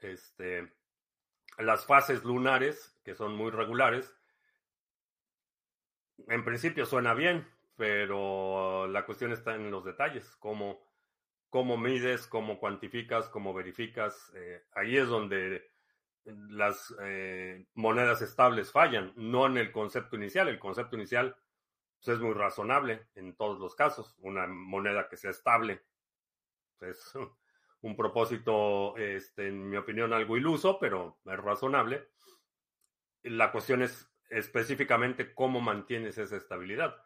[0.00, 0.72] este,
[1.58, 4.12] las fases lunares, que son muy regulares.
[6.28, 10.82] En principio suena bien, pero la cuestión está en los detalles, cómo,
[11.50, 14.32] cómo mides, cómo cuantificas, cómo verificas.
[14.34, 15.70] Eh, ahí es donde
[16.24, 20.48] las eh, monedas estables fallan, no en el concepto inicial.
[20.48, 21.36] El concepto inicial
[21.98, 24.16] pues, es muy razonable en todos los casos.
[24.20, 25.82] Una moneda que sea estable
[26.78, 27.12] pues, es
[27.82, 32.08] un propósito, este, en mi opinión, algo iluso, pero es razonable.
[33.22, 36.96] La cuestión es específicamente cómo mantienes esa estabilidad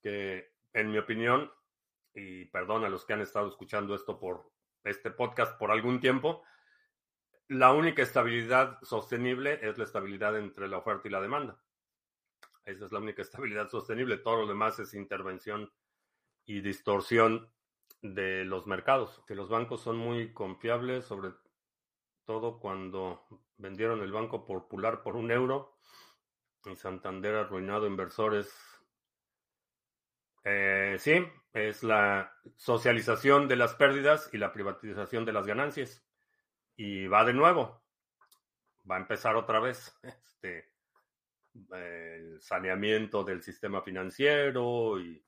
[0.00, 1.50] que en mi opinión,
[2.14, 4.50] y perdón a los que han estado escuchando esto por
[4.84, 6.42] este podcast por algún tiempo,
[7.48, 11.60] la única estabilidad sostenible es la estabilidad entre la oferta y la demanda.
[12.64, 14.18] Esa es la única estabilidad sostenible.
[14.18, 15.72] Todo lo demás es intervención
[16.44, 17.50] y distorsión
[18.02, 19.22] de los mercados.
[19.26, 21.32] Que los bancos son muy confiables, sobre
[22.24, 25.78] todo cuando vendieron el Banco Popular por un euro
[26.66, 28.52] y Santander arruinado inversores
[30.44, 36.04] eh, sí, es la socialización de las pérdidas y la privatización de las ganancias.
[36.76, 37.82] Y va de nuevo.
[38.90, 40.72] Va a empezar otra vez este,
[41.72, 45.24] el saneamiento del sistema financiero y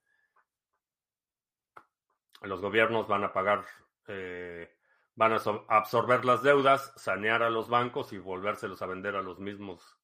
[2.43, 3.65] los gobiernos van a pagar,
[4.07, 4.75] eh,
[5.15, 9.39] van a absorber las deudas, sanear a los bancos y volvérselos a vender a los
[9.39, 10.00] mismos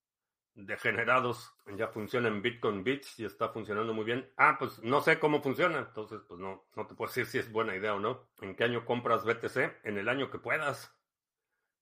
[0.57, 1.55] degenerados.
[1.77, 4.33] Ya funciona en Bitcoin Beach y está funcionando muy bien.
[4.37, 7.53] Ah, pues no sé cómo funciona, entonces pues no, no te puedo decir si es
[7.53, 8.29] buena idea o no.
[8.41, 9.85] ¿En qué año compras BTC?
[9.85, 10.93] En el año que puedas.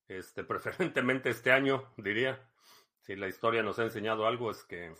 [0.09, 2.51] Este, preferentemente este año, diría.
[3.01, 4.95] Si la historia nos ha enseñado algo es que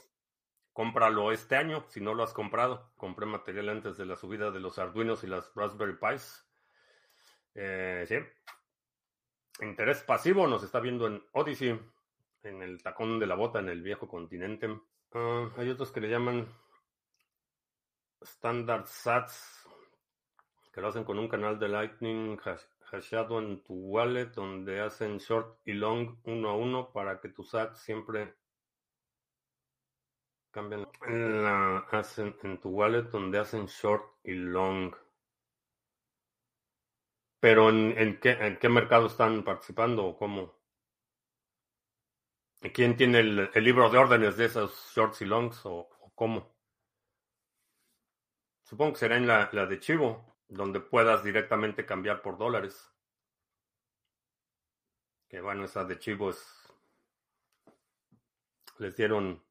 [0.73, 2.93] cómpralo este año, si no lo has comprado.
[2.97, 6.47] Compré material antes de la subida de los Arduinos y las Raspberry Pis.
[7.55, 8.17] Eh, sí.
[9.65, 11.81] Interés pasivo nos está viendo en Odyssey
[12.45, 14.69] en el tacón de la bota en el viejo continente.
[15.13, 16.47] Ah, hay otros que le llaman
[18.21, 19.69] Standard Sats,
[20.73, 22.39] que lo hacen con un canal de Lightning
[22.91, 27.45] hashado en tu wallet, donde hacen short y long uno a uno para que tu
[27.45, 28.35] SAT siempre
[30.51, 30.87] cambien.
[31.07, 34.95] La, hacen en tu wallet, donde hacen short y long.
[37.41, 40.64] Pero en, en, qué, en qué mercado están participando o cómo?
[42.73, 46.57] ¿Quién tiene el, libro de órdenes de esos shorts y longs o, cómo?
[48.63, 52.91] Supongo que será en la, de Chivo, donde puedas directamente cambiar por dólares.
[55.29, 56.43] Que bueno, esa de Chivo es...
[58.79, 59.45] Les dieron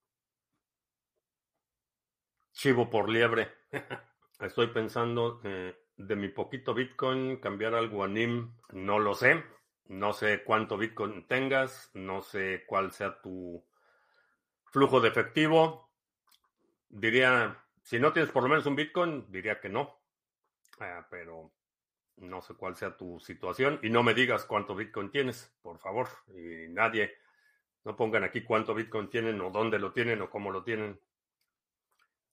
[2.51, 3.53] Chivo por liebre.
[4.39, 8.55] Estoy pensando eh, de mi poquito Bitcoin cambiar algo a NIM.
[8.71, 9.43] No lo sé.
[9.85, 13.63] No sé cuánto Bitcoin tengas, no sé cuál sea tu
[14.65, 15.91] flujo de efectivo.
[16.89, 19.99] Diría, si no tienes por lo menos un Bitcoin, diría que no.
[20.79, 21.51] Ah, pero
[22.17, 26.07] no sé cuál sea tu situación y no me digas cuánto Bitcoin tienes, por favor.
[26.27, 27.13] Y nadie,
[27.83, 30.99] no pongan aquí cuánto Bitcoin tienen o dónde lo tienen o cómo lo tienen.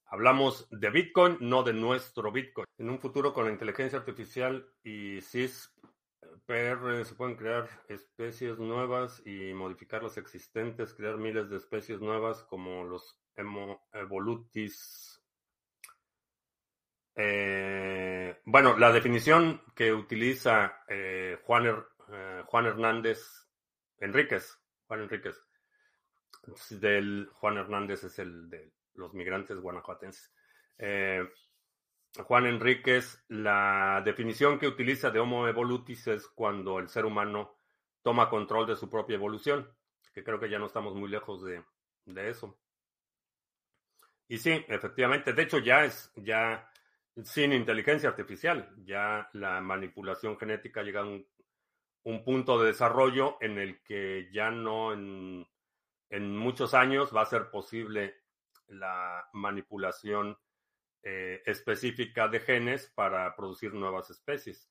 [0.06, 2.66] Hablamos de Bitcoin, no de nuestro Bitcoin.
[2.78, 5.72] En un futuro con la inteligencia artificial y SIS
[6.46, 12.42] PR se pueden crear especies nuevas y modificar las existentes, crear miles de especies nuevas
[12.44, 13.18] como los
[13.92, 15.22] evolutis.
[17.14, 21.66] Eh, bueno, la definición que utiliza eh, Juan,
[22.12, 23.48] eh, Juan Hernández
[23.98, 25.36] Enríquez, Juan Enríquez,
[26.70, 30.32] del Juan Hernández es el de los migrantes guanajuatenses.
[32.18, 37.56] Juan Enríquez, la definición que utiliza de Homo evolutis es cuando el ser humano
[38.02, 39.70] toma control de su propia evolución,
[40.12, 41.62] que creo que ya no estamos muy lejos de,
[42.28, 42.58] eso.
[44.26, 46.68] Y sí, efectivamente, de hecho ya es, ya
[47.22, 51.26] sin inteligencia artificial, ya la manipulación genética llega a un,
[52.04, 55.46] un punto de desarrollo en el que ya no en,
[56.08, 58.22] en muchos años va a ser posible
[58.66, 60.36] la manipulación
[61.02, 64.70] eh, específica de genes para producir nuevas especies.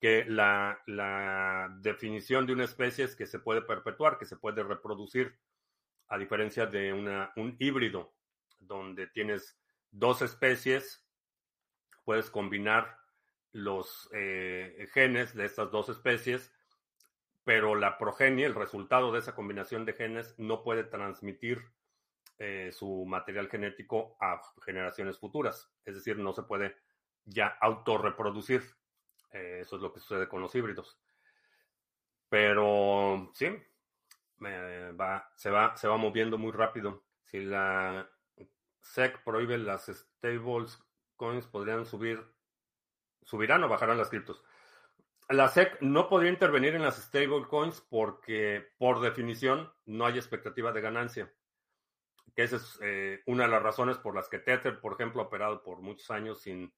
[0.00, 4.62] Que la, la, definición de una especie es que se puede perpetuar, que se puede
[4.64, 5.38] reproducir,
[6.08, 8.12] a diferencia de una, un híbrido,
[8.58, 9.58] donde tienes
[9.90, 11.06] dos especies,
[12.04, 12.98] puedes combinar
[13.52, 16.52] los eh, genes de estas dos especies,
[17.44, 21.62] pero la progenie, el resultado de esa combinación de genes, no puede transmitir
[22.44, 25.70] eh, su material genético a generaciones futuras.
[25.84, 26.76] Es decir, no se puede
[27.24, 28.64] ya autorreproducir.
[29.30, 30.98] Eh, eso es lo que sucede con los híbridos.
[32.28, 33.46] Pero sí,
[34.44, 37.04] va, se, va, se va moviendo muy rápido.
[37.26, 38.10] Si la
[38.80, 40.82] SEC prohíbe las stables
[41.14, 42.26] coins, podrían subir,
[43.22, 44.42] subirán o bajarán las criptos.
[45.28, 50.80] La SEC no podría intervenir en las stablecoins porque, por definición, no hay expectativa de
[50.80, 51.32] ganancia
[52.34, 55.26] que esa es eh, una de las razones por las que Tether, por ejemplo, ha
[55.26, 56.72] operado por muchos años sin,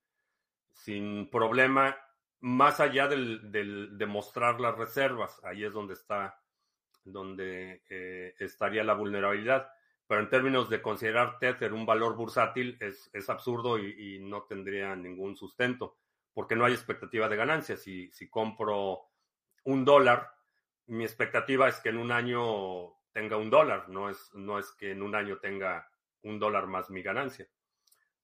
[0.73, 1.97] sin problema,
[2.41, 5.41] más allá del, de mostrar las reservas.
[5.45, 6.41] Ahí es donde está,
[7.05, 9.69] donde eh, estaría la vulnerabilidad.
[10.07, 14.43] Pero en términos de considerar Tether un valor bursátil, es, es absurdo y, y, no
[14.43, 15.97] tendría ningún sustento,
[16.35, 17.77] porque no hay expectativa de ganancia.
[17.77, 19.09] Si, si compro
[19.65, 20.31] un dólar,
[20.87, 24.91] mi expectativa es que en un año tenga un dólar, no es, no es que
[24.91, 25.89] en un año tenga
[26.23, 27.49] un dólar más mi ganancia.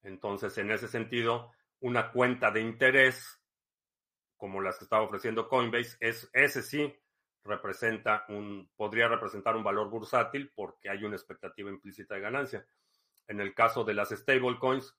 [0.02, 3.40] Entonces, en ese sentido, una cuenta de interés,
[4.36, 6.92] como las que estaba ofreciendo Coinbase, es, ese sí
[7.44, 12.66] representa un, podría representar un valor bursátil porque hay una expectativa implícita de ganancia.
[13.28, 14.96] En el caso de las stablecoins,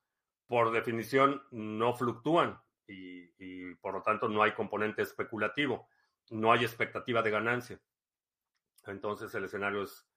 [0.48, 5.90] por definición, no fluctúan y, y por lo tanto no hay componente especulativo,
[6.30, 7.82] no hay expectativa de ganancia.
[8.88, 10.08] Entonces el escenario es,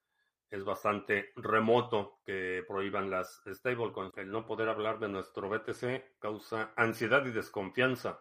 [0.50, 4.16] es bastante remoto que prohíban las stablecoins.
[4.18, 8.20] El no poder hablar de nuestro BTC causa ansiedad y desconfianza.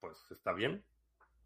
[0.00, 0.84] Pues está bien.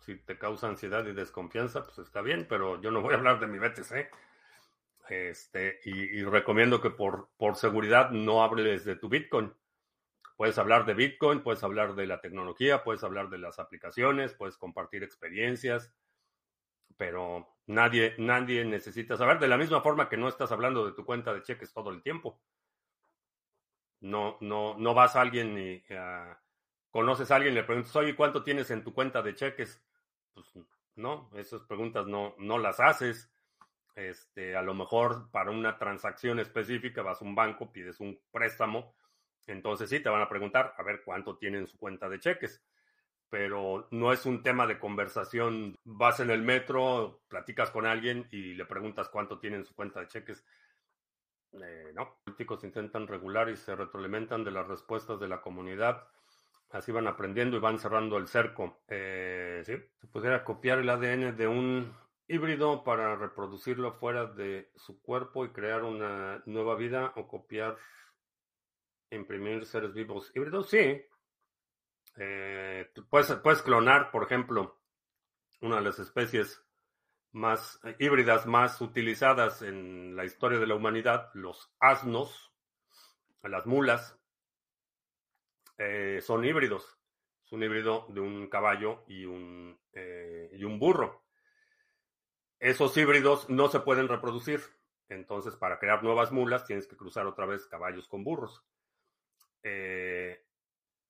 [0.00, 3.38] Si te causa ansiedad y desconfianza, pues está bien, pero yo no voy a hablar
[3.38, 4.10] de mi BTC.
[5.08, 9.52] Este, y, recomiendo que por, por seguridad no hables de tu Bitcoin.
[10.36, 14.56] Puedes hablar de Bitcoin, puedes hablar de la tecnología, puedes hablar de las aplicaciones, puedes
[14.56, 15.92] compartir experiencias,
[17.02, 21.04] pero nadie, nadie necesita saber, de la misma forma que no estás hablando de tu
[21.04, 22.40] cuenta de cheques todo el tiempo.
[23.98, 25.82] No, no, no vas a alguien y
[26.92, 29.82] conoces a alguien y le preguntas, oye, ¿cuánto tienes en tu cuenta de cheques?
[30.32, 30.46] Pues
[30.94, 33.34] no, esas preguntas no, no las haces.
[33.96, 38.94] Este, a lo mejor para una transacción específica vas a un banco, pides un préstamo,
[39.48, 42.62] entonces sí te van a preguntar, a ver cuánto tiene en su cuenta de cheques
[43.32, 45.74] pero no es un tema de conversación.
[45.84, 50.00] Vas en el metro, platicas con alguien y le preguntas cuánto tiene en su cuenta
[50.00, 50.44] de cheques.
[51.52, 56.06] Eh, no, los políticos intentan regular y se retroalimentan de las respuestas de la comunidad.
[56.72, 58.82] Así van aprendiendo y van cerrando el cerco.
[58.86, 61.90] Eh, sí, se pudiera copiar el ADN de un
[62.28, 67.78] híbrido para reproducirlo fuera de su cuerpo y crear una nueva vida o copiar,
[69.10, 70.68] imprimir seres vivos híbridos.
[70.68, 71.02] Sí,
[72.16, 74.80] eh, puedes, puedes clonar, por ejemplo,
[75.60, 76.62] una de las especies
[77.32, 82.52] más eh, híbridas más utilizadas en la historia de la humanidad, los asnos,
[83.42, 84.18] las mulas,
[85.78, 86.98] eh, son híbridos.
[87.44, 89.78] Es un híbrido de un caballo y un,
[90.52, 91.24] y un burro.
[92.58, 94.60] Esos híbridos no se pueden reproducir.
[95.08, 98.64] Entonces, para crear nuevas mulas, tienes que cruzar otra vez caballos con burros.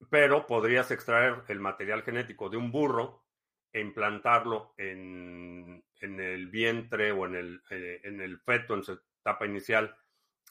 [0.09, 3.23] Pero podrías extraer el material genético de un burro
[3.71, 9.45] e implantarlo en, el vientre o en el, eh, en el feto, en su etapa
[9.45, 9.95] inicial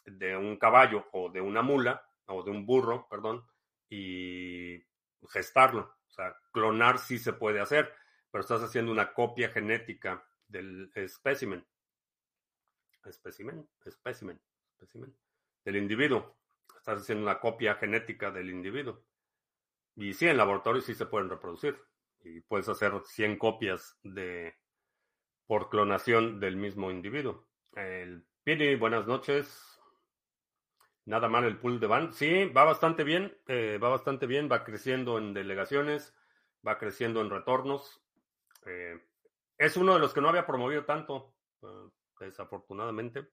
[0.05, 3.47] de un caballo o de una mula o de un burro, perdón,
[3.89, 4.83] y
[5.29, 5.97] gestarlo.
[6.09, 7.95] O sea, clonar sí se puede hacer,
[8.31, 11.65] pero estás haciendo una copia genética del espécimen.
[13.05, 14.41] Espécimen, espécimen,
[14.73, 15.15] espécimen,
[15.65, 16.37] del individuo.
[16.77, 19.05] Estás haciendo una copia genética del individuo.
[19.97, 21.79] Y sí, en laboratorio sí se pueden reproducir.
[22.21, 24.55] Y puedes hacer 100 copias de
[25.47, 27.47] por clonación del mismo individuo.
[27.75, 29.81] El Pini, buenas noches.
[31.05, 32.13] Nada mal el pool de Band.
[32.13, 36.15] Sí, va bastante bien, eh, va bastante bien, va creciendo en delegaciones,
[36.67, 38.03] va creciendo en retornos.
[38.67, 39.01] Eh,
[39.59, 41.89] es uno de los que no había promovido tanto, eh,
[42.21, 43.29] desafortunadamente.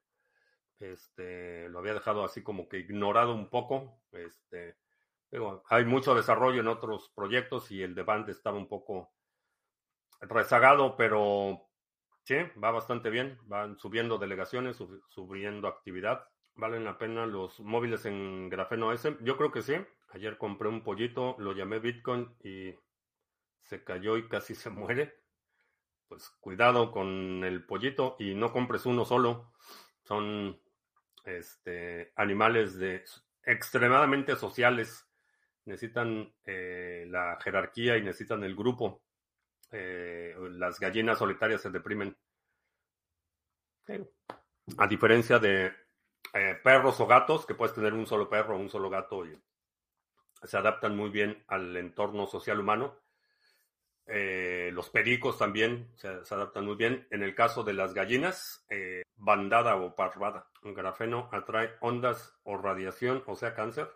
[0.79, 4.01] Este, lo había dejado así como que ignorado un poco.
[4.11, 4.77] Este,
[5.69, 9.11] hay mucho desarrollo en otros proyectos y el de Band estaba un poco
[10.21, 11.69] rezagado, pero
[12.23, 13.37] sí, va bastante bien.
[13.43, 14.77] Van subiendo delegaciones,
[15.07, 16.27] subiendo actividad.
[16.55, 19.17] ¿Valen la pena los móviles en grafeno S?
[19.21, 19.75] Yo creo que sí.
[20.09, 22.73] Ayer compré un pollito, lo llamé Bitcoin y
[23.59, 25.19] se cayó y casi se muere.
[26.07, 29.53] Pues cuidado con el pollito y no compres uno solo.
[30.03, 30.59] Son
[31.23, 33.05] este, animales de
[33.43, 35.08] extremadamente sociales.
[35.69, 39.03] Necesitan eh, la jerarquía y necesitan el grupo.
[39.71, 42.17] Eh, las gallinas solitarias se deprimen.
[44.77, 45.71] A diferencia de
[46.33, 49.39] eh, perros o gatos, que puedes tener un solo perro o un solo gato y
[50.43, 52.99] se adaptan muy bien al entorno social humano.
[54.07, 57.07] Eh, los pericos también se, adaptan muy bien.
[57.11, 60.49] En el caso de las gallinas, eh, bandada o parvada.
[60.63, 63.87] Un grafeno atrae ondas o radiación, o sea, cáncer.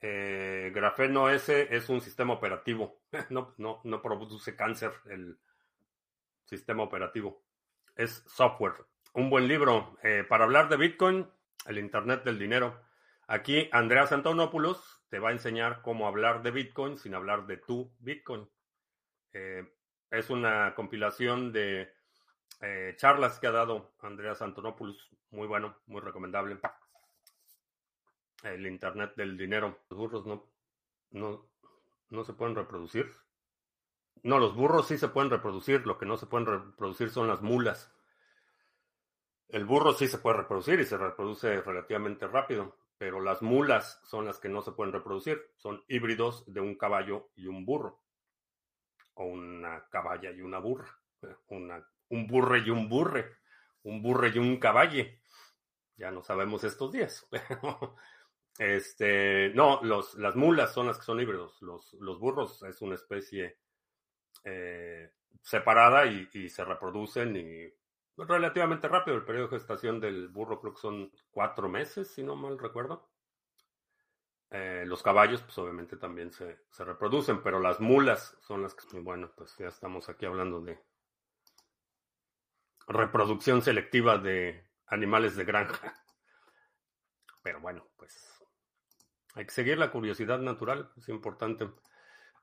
[0.00, 3.00] Grafeno S es un sistema operativo.
[3.30, 5.38] No, produce cáncer el
[6.44, 7.42] sistema operativo.
[7.96, 8.74] Es software.
[9.14, 9.96] Un buen libro
[10.28, 11.28] para hablar de Bitcoin
[11.66, 12.80] el Internet del dinero.
[13.26, 17.92] Aquí Andreas Antonopoulos te va a enseñar cómo hablar de Bitcoin sin hablar de tu
[17.98, 18.48] Bitcoin.
[19.32, 19.66] Eh,
[20.10, 21.92] es una compilación de
[22.60, 25.10] eh, charlas que ha dado Andreas Antonopoulos.
[25.30, 26.58] Muy bueno, muy recomendable.
[28.44, 29.80] El Internet del dinero.
[29.88, 30.50] Los burros no,
[31.10, 31.48] no,
[32.10, 33.10] no se pueden reproducir.
[34.22, 35.86] No, los burros sí se pueden reproducir.
[35.86, 37.92] Lo que no se pueden reproducir son las mulas.
[39.48, 44.24] El burro sí se puede reproducir y se reproduce relativamente rápido, pero las mulas son
[44.24, 45.40] las que no se pueden reproducir.
[45.56, 48.02] Son híbridos de un caballo y un burro.
[49.14, 50.98] O una caballa y una burra.
[51.48, 53.36] Una, un burre y un burre.
[53.82, 55.20] Un burre y un caballe.
[55.96, 57.26] Ya no sabemos estos días.
[58.58, 61.60] este, no, los, las mulas son las que son híbridos.
[61.62, 63.58] Los, los burros es una especie
[64.44, 67.72] eh, separada y, se reproducen y
[68.16, 69.16] relativamente rápido.
[69.16, 73.10] El periodo de gestación del burro creo que son cuatro meses, si no mal recuerdo.
[74.50, 79.00] Eh, los caballos, pues obviamente también se, reproducen, pero las mulas son las que...
[79.00, 80.80] Bueno, pues ya estamos aquí hablando de
[82.86, 85.94] reproducción selectiva de animales de granja.
[87.42, 88.33] Pero bueno, pues
[89.34, 91.68] hay que seguir la curiosidad natural, es importante.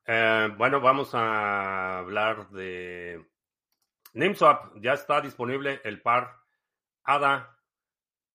[0.05, 3.25] Eh, bueno, vamos a hablar de
[4.13, 6.37] NIMSwap ya está disponible el par
[7.03, 7.57] ADA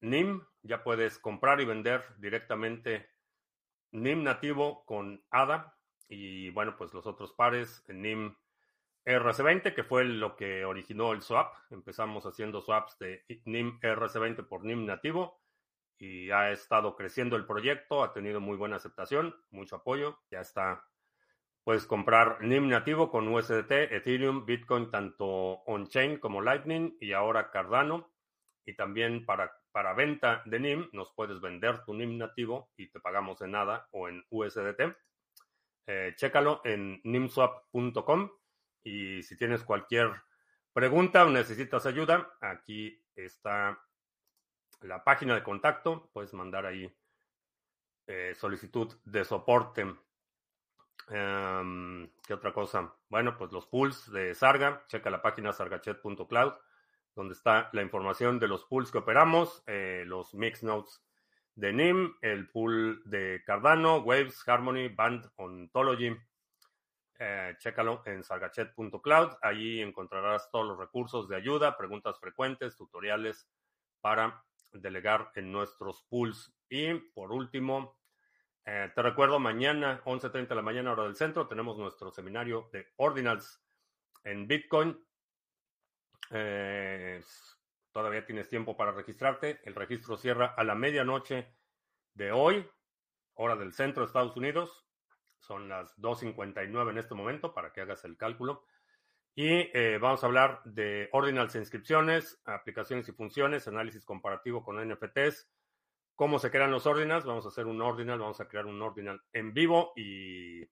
[0.01, 0.43] NIM.
[0.63, 3.11] Ya puedes comprar y vender directamente
[3.93, 5.77] NIM nativo con ADA.
[6.09, 8.35] Y bueno, pues los otros pares, NIM
[9.05, 11.55] RC20, que fue lo que originó el swap.
[11.71, 15.41] Empezamos haciendo swaps de NIM RC20 por NIM nativo
[15.99, 20.85] y ha estado creciendo el proyecto, ha tenido muy buena aceptación, mucho apoyo, ya está
[21.67, 25.27] Puedes comprar NIM nativo con USDT, Ethereum, Bitcoin, tanto
[25.67, 28.13] on-chain como Lightning y ahora Cardano.
[28.65, 33.01] Y también para, para venta de NIM nos puedes vender tu NIM nativo y te
[33.01, 34.81] pagamos en nada o en USDT.
[35.89, 38.31] Eh, chécalo en nimswap.com
[38.85, 40.13] y si tienes cualquier
[40.73, 43.77] pregunta o necesitas ayuda, aquí está
[44.81, 46.11] la página de contacto.
[46.13, 46.93] Puedes mandar ahí
[48.07, 49.87] eh, solicitud de soporte.
[51.09, 52.95] Em, ¿Qué otra cosa?
[53.09, 54.85] Bueno, pues los pools de Sarga.
[54.87, 56.53] Checa la página sargachet.cloud,
[57.15, 61.03] donde está la información de los pools que operamos, eh, los mix notes
[61.55, 66.17] de NIM, el pool de Cardano, Waves, Harmony, Band, Ontology.
[67.19, 69.39] Eh, chécalo en sargachet.cloud.
[69.41, 73.49] Allí encontrarás todos los recursos de ayuda, preguntas frecuentes, tutoriales
[74.03, 74.45] para
[74.81, 76.55] delegar en nuestros pools.
[76.69, 77.99] Y por último,
[78.65, 82.89] eh, te recuerdo, mañana, 11.30 de la mañana, hora del centro, tenemos nuestro seminario de
[82.97, 83.63] Ordinals
[84.25, 84.99] en Bitcoin.
[86.31, 87.23] Eh,
[87.93, 89.61] todavía tienes tiempo para registrarte.
[89.65, 91.55] El registro cierra a la medianoche
[92.15, 92.69] de hoy,
[93.35, 94.85] hora del centro de Estados Unidos.
[95.39, 98.65] Son las 2.59 en este momento para que hagas el cálculo.
[99.37, 104.77] Y eh, vamos a hablar de Ordinals e inscripciones, aplicaciones y funciones, análisis comparativo con
[104.77, 105.47] NFTs
[106.17, 107.25] cómo se crean los ordinals.
[107.25, 110.65] Vamos a hacer un ordinal, vamos a crear un ordinal en vivo y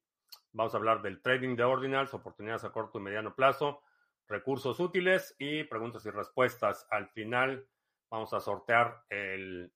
[0.52, 3.82] vamos a hablar del trading de ordinals, oportunidades a corto y mediano plazo,
[4.26, 6.86] recursos útiles y preguntas y respuestas.
[6.90, 7.68] Al final
[8.10, 9.72] vamos a sortear el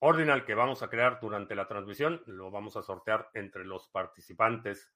[0.00, 4.92] ordinal que vamos a crear durante la transmisión lo vamos a sortear entre los participantes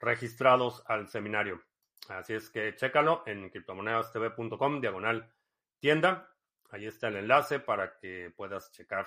[0.00, 1.60] registrados al seminario.
[2.08, 5.30] Así es que chécalo en criptomonedastv.com, diagonal
[5.78, 6.34] tienda.
[6.70, 9.06] Ahí está el enlace para que puedas checar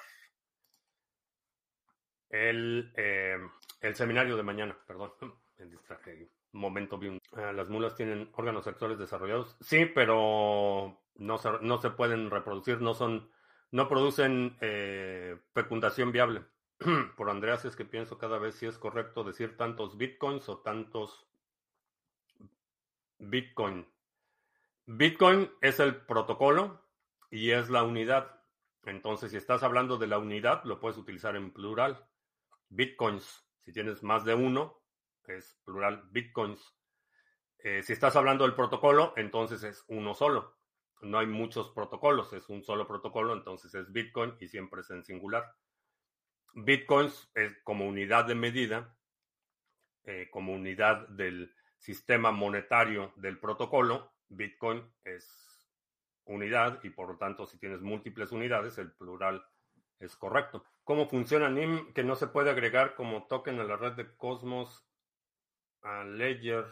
[2.29, 3.37] el, eh,
[3.81, 4.77] el seminario de mañana.
[4.87, 5.13] Perdón,
[5.57, 6.29] me distraje.
[6.53, 9.57] Un momento vi ah, las mulas tienen órganos sexuales desarrollados.
[9.61, 13.31] Sí, pero no se, no se pueden reproducir, no son,
[13.71, 16.43] no producen eh, fecundación viable.
[17.15, 21.30] Por Andreas es que pienso cada vez si es correcto decir tantos bitcoins o tantos
[23.21, 23.87] bitcoin.
[24.85, 26.85] Bitcoin es el protocolo
[27.29, 28.43] y es la unidad.
[28.83, 32.03] Entonces, si estás hablando de la unidad, lo puedes utilizar en plural.
[32.69, 34.81] Bitcoins, si tienes más de uno,
[35.27, 36.75] es plural bitcoins.
[37.59, 40.57] Eh, si estás hablando del protocolo, entonces es uno solo.
[41.01, 45.03] No hay muchos protocolos, es un solo protocolo, entonces es Bitcoin y siempre es en
[45.03, 45.55] singular.
[46.53, 48.95] Bitcoins es como unidad de medida,
[50.03, 54.13] eh, como unidad del sistema monetario del protocolo.
[54.29, 55.67] Bitcoin es
[56.25, 59.43] unidad y por lo tanto si tienes múltiples unidades, el plural
[59.99, 60.63] es correcto.
[60.83, 64.87] ¿Cómo funciona NIM que no se puede agregar como token a la red de Cosmos
[65.81, 66.65] a Ledger?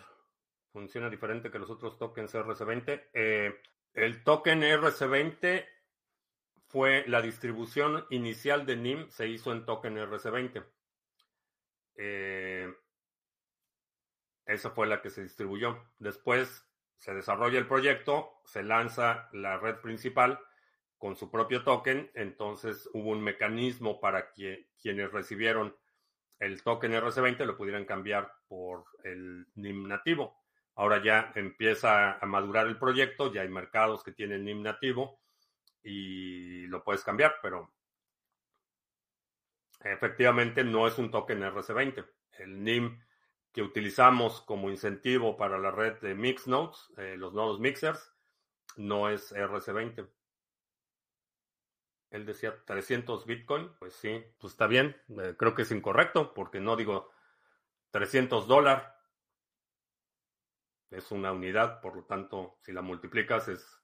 [0.71, 3.09] Funciona diferente que los otros tokens RC20.
[3.13, 3.59] Eh,
[3.93, 5.65] el token RC20
[6.67, 10.63] fue la distribución inicial de NIM, se hizo en token RC20.
[11.95, 12.71] Eh,
[14.49, 15.79] esa fue la que se distribuyó.
[15.99, 20.39] Después se desarrolla el proyecto, se lanza la red principal
[20.97, 25.77] con su propio token, entonces hubo un mecanismo para que quienes recibieron
[26.39, 30.43] el token RC20 lo pudieran cambiar por el NIM nativo.
[30.75, 35.21] Ahora ya empieza a madurar el proyecto, ya hay mercados que tienen NIM nativo
[35.83, 37.71] y lo puedes cambiar, pero
[39.81, 42.05] efectivamente no es un token RC20.
[42.39, 42.99] El NIM
[43.51, 48.13] que utilizamos como incentivo para la red de Mix Nodes, eh, los nodos mixers,
[48.77, 50.07] no es RC20.
[52.11, 56.59] Él decía 300 Bitcoin, pues sí, pues está bien, eh, creo que es incorrecto porque
[56.59, 57.11] no digo
[57.91, 58.83] 300 dólares,
[60.91, 63.79] es una unidad, por lo tanto, si la multiplicas es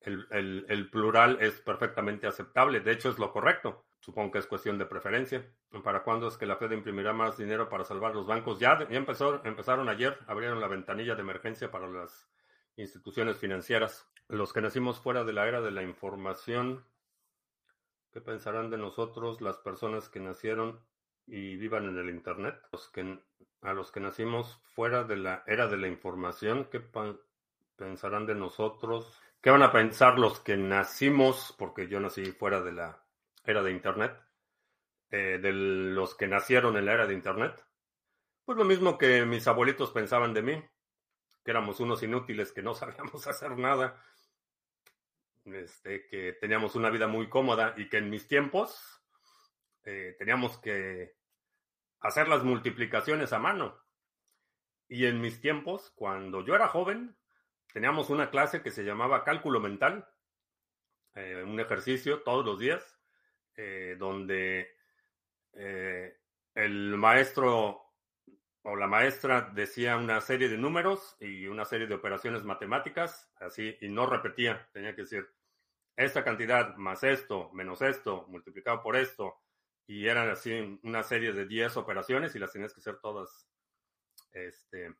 [0.00, 3.84] el, plural es perfectamente aceptable, de hecho es lo correcto.
[4.00, 5.46] Supongo que es cuestión de preferencia.
[5.84, 8.58] ¿Para cuándo es que la Fed imprimirá más dinero para salvar los bancos?
[8.58, 12.28] Ya, ya empezó, empezaron ayer, abrieron la ventanilla de emergencia para las
[12.76, 14.10] instituciones financieras.
[14.28, 16.84] Los que nacimos fuera de la era de la información,
[18.12, 20.80] ¿qué pensarán de nosotros las personas que nacieron
[21.26, 22.56] y vivan en el Internet?
[22.72, 23.18] Los que,
[23.60, 26.80] a los que nacimos fuera de la era de la información, ¿qué
[27.76, 29.20] pensarán de nosotros?
[29.42, 33.02] ¿Qué van a pensar los que nacimos, porque yo nací fuera de la
[33.44, 34.20] era de Internet,
[35.10, 37.64] eh, de los que nacieron en la era de Internet?
[38.44, 40.64] Pues lo mismo que mis abuelitos pensaban de mí,
[41.44, 44.02] que éramos unos inútiles, que no sabíamos hacer nada,
[45.44, 49.02] este, que teníamos una vida muy cómoda y que en mis tiempos
[49.84, 51.16] eh, teníamos que
[52.00, 53.78] hacer las multiplicaciones a mano.
[54.88, 57.16] Y en mis tiempos, cuando yo era joven,
[57.72, 60.08] teníamos una clase que se llamaba cálculo mental,
[61.14, 62.99] eh, un ejercicio todos los días,
[63.56, 64.76] eh, donde
[65.52, 66.18] eh,
[66.54, 67.90] el maestro
[68.62, 73.76] o la maestra decía una serie de números y una serie de operaciones matemáticas, así,
[73.80, 75.26] y no repetía, tenía que decir,
[75.96, 79.40] esta cantidad más esto, menos esto, multiplicado por esto,
[79.86, 83.48] y eran así una serie de 10 operaciones y las tenías que hacer todas
[84.32, 84.94] este,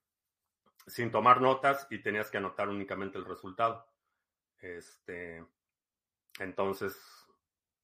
[0.86, 3.86] sin tomar notas y tenías que anotar únicamente el resultado.
[4.58, 5.44] Este,
[6.38, 7.19] entonces,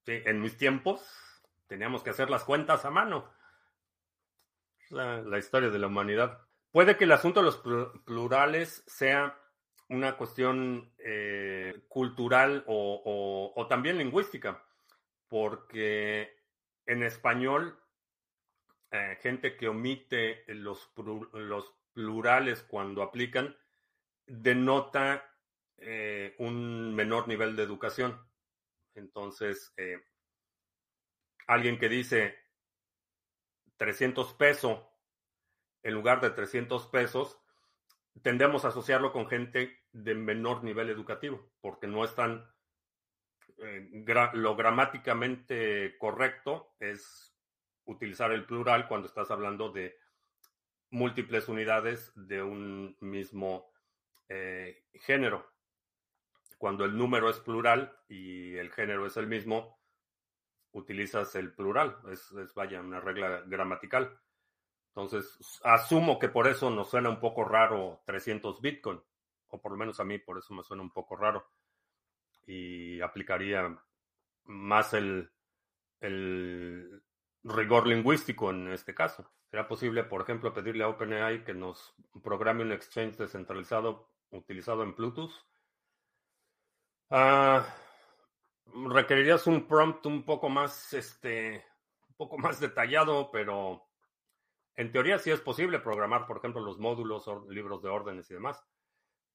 [0.07, 1.01] en mis tiempos
[1.67, 3.31] teníamos que hacer las cuentas a mano.
[4.91, 6.41] La, historia de la humanidad.
[6.71, 7.57] Puede que el asunto de los
[8.05, 9.37] plurales sea
[9.89, 14.65] una cuestión eh, cultural o, también lingüística,
[15.29, 16.37] porque
[16.87, 17.77] en español,
[18.93, 20.93] eh, gente que omite los,
[21.33, 23.57] los plurales cuando aplican
[24.27, 25.25] denota
[25.79, 28.21] eh, un menor nivel de educación.
[28.97, 30.03] Entonces, eh,
[31.47, 32.37] alguien que dice
[33.77, 34.81] 300 pesos
[35.87, 37.41] en lugar de 300 pesos,
[38.21, 42.45] tendemos a asociarlo con gente de menor nivel educativo, porque no es tan...
[43.59, 47.39] Eh, lo gramáticamente correcto es
[47.85, 49.97] utilizar el plural cuando estás hablando de
[50.91, 53.73] múltiples unidades de un mismo
[54.29, 55.47] eh, género.
[56.59, 59.79] Cuando el número es plural y el género es el mismo,
[60.73, 61.99] utilizas el plural.
[62.11, 64.19] Es, vaya, una regla gramatical.
[64.89, 69.01] Entonces, asumo que por eso nos suena un poco raro 300 Bitcoin,
[69.49, 71.47] o por lo menos a mí por eso me suena un poco raro.
[72.47, 73.77] Y aplicaría
[74.45, 75.31] más el,
[76.01, 77.03] el
[77.43, 79.31] rigor lingüístico en este caso.
[79.51, 84.95] ¿Será posible, por ejemplo, pedirle a OpenAI que nos programe un exchange descentralizado utilizado en
[84.95, 85.33] Bluetooth?
[87.09, 87.63] Uh,
[88.89, 91.65] requerirías un prompt un poco más, este,
[92.09, 93.87] un poco más detallado, pero
[94.75, 98.65] en teoría sí es posible programar, por ejemplo, los módulos, libros de órdenes y demás.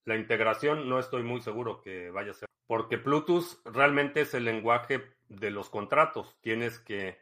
[0.05, 4.45] La integración no estoy muy seguro que vaya a ser, porque Bluetooth realmente es el
[4.45, 6.38] lenguaje de los contratos.
[6.41, 7.19] Tienes que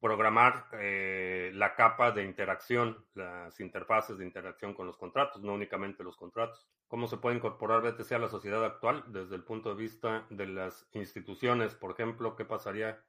[0.00, 6.04] programar eh, la capa de interacción, las interfaces de interacción con los contratos, no únicamente
[6.04, 6.66] los contratos.
[6.88, 10.46] ¿Cómo se puede incorporar BTC a la sociedad actual desde el punto de vista de
[10.46, 11.74] las instituciones?
[11.74, 13.02] Por ejemplo, ¿qué pasaría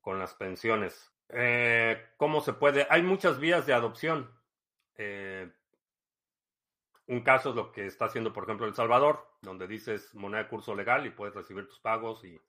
[0.00, 1.12] con las pensiones?
[1.28, 2.86] Eh, ¿Cómo se puede?
[2.90, 4.30] Hay muchas vías de adopción.
[4.96, 5.50] Eh,
[7.06, 10.48] un caso es lo que está haciendo, por ejemplo, El Salvador, donde dices moneda de
[10.48, 12.40] curso legal y puedes recibir tus pagos y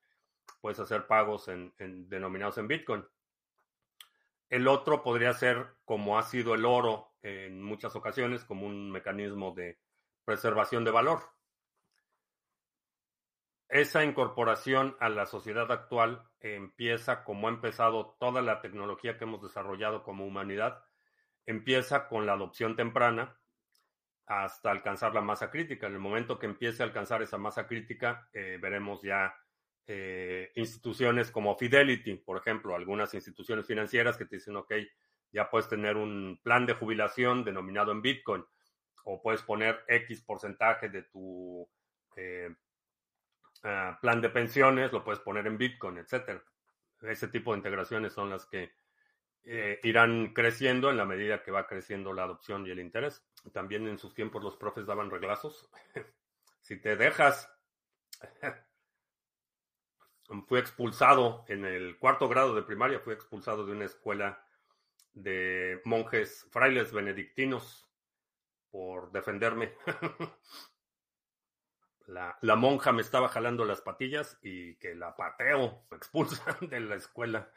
[0.62, 1.74] puedes hacer pagos en,
[2.08, 3.04] denominados en Bitcoin.
[4.52, 9.54] El otro podría ser, como ha sido el oro en muchas ocasiones, como un mecanismo
[9.54, 9.80] de
[10.26, 11.22] preservación de valor.
[13.70, 19.42] Esa incorporación a la sociedad actual empieza como ha empezado toda la tecnología que hemos
[19.42, 20.84] desarrollado como humanidad,
[21.46, 23.40] empieza con la adopción temprana
[24.26, 25.88] hasta alcanzar la masa crítica.
[25.88, 29.34] En el momento que empiece a alcanzar esa masa crítica, eh, veremos ya
[29.88, 34.74] eh, instituciones como Fidelity, por ejemplo, algunas instituciones financieras que te dicen, ok,
[35.32, 38.46] ya puedes tener un plan de jubilación denominado en Bitcoin,
[39.06, 41.68] o puedes poner X porcentaje de tu
[42.16, 42.54] eh,
[43.64, 46.44] ah, plan de pensiones, lo puedes poner en Bitcoin, etcétera.
[47.02, 48.72] Ese tipo de integraciones son las que
[49.44, 53.26] eh, irán creciendo en la medida que va creciendo la adopción y el interés.
[53.52, 55.68] También en sus tiempos los profes daban reglazos.
[56.62, 57.52] si te dejas
[60.48, 64.46] fui expulsado en el cuarto grado de primaria, fui expulsado de una escuela
[65.14, 67.90] de monjes frailes benedictinos
[68.70, 69.74] por defenderme.
[72.08, 76.96] La, monja me estaba jalando las patillas y que la pateo, me expulsan de la
[76.96, 77.50] escuela.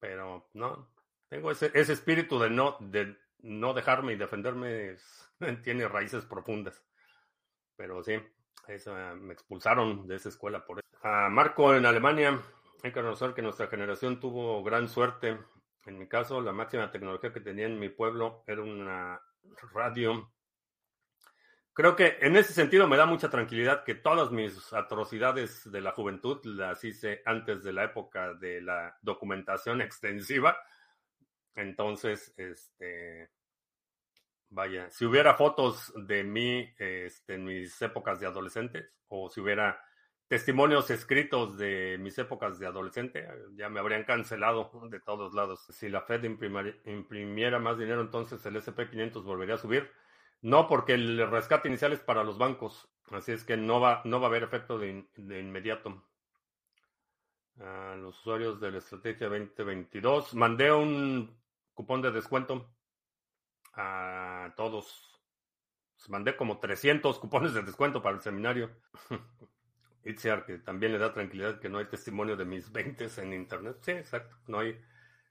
[0.00, 0.90] Pero no,
[1.28, 4.96] tengo ese, ese espíritu de no, de no dejarme y defenderme,
[5.62, 6.82] tiene raíces profundas.
[7.76, 8.20] Pero sí,
[9.20, 10.88] me expulsaron de esa escuela por eso.
[11.02, 12.40] A Marco en Alemania,
[12.82, 15.38] hay que reconocer que nuestra generación tuvo gran suerte.
[15.84, 19.20] En mi caso, la máxima tecnología que tenía en mi pueblo era una
[19.72, 20.32] radio.
[21.74, 25.92] Creo que en ese sentido me da mucha tranquilidad que todas mis atrocidades de la
[25.92, 30.56] juventud las hice antes de la época de la documentación extensiva.
[31.54, 33.30] Entonces, este,
[34.54, 39.82] Vaya, si hubiera fotos de mí este, en mis épocas de adolescente, o si hubiera
[40.28, 45.64] testimonios escritos de mis épocas de adolescente, ya me habrían cancelado de todos lados.
[45.70, 49.90] Si la Fed imprimiera más dinero, entonces el SP500 volvería a subir.
[50.42, 54.20] No, porque el rescate inicial es para los bancos, así es que no va, no
[54.20, 56.04] va a haber efecto de, de inmediato.
[57.58, 61.40] A los usuarios de la estrategia 2022, mandé un
[61.72, 62.68] cupón de descuento
[63.74, 65.20] a todos.
[65.98, 68.70] Les mandé como 300 cupones de descuento para el seminario.
[70.04, 73.76] Itziar, que también le da tranquilidad que no hay testimonio de mis 20 en internet.
[73.82, 74.36] Sí, exacto.
[74.48, 74.80] No hay,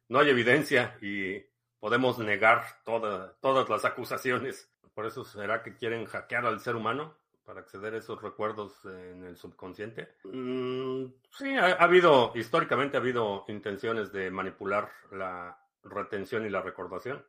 [0.08, 1.44] no hay evidencia y
[1.80, 4.72] podemos negar todas las acusaciones.
[4.94, 9.26] Por eso será que quieren hackear al ser humano para acceder a esos recuerdos en
[9.26, 10.16] el subconsciente.
[10.24, 17.26] Mm, sí, ha, habido, históricamente ha habido intenciones de manipular la retención y la recordación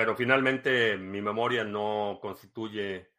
[0.00, 3.10] pero finalmente mi memoria no constituye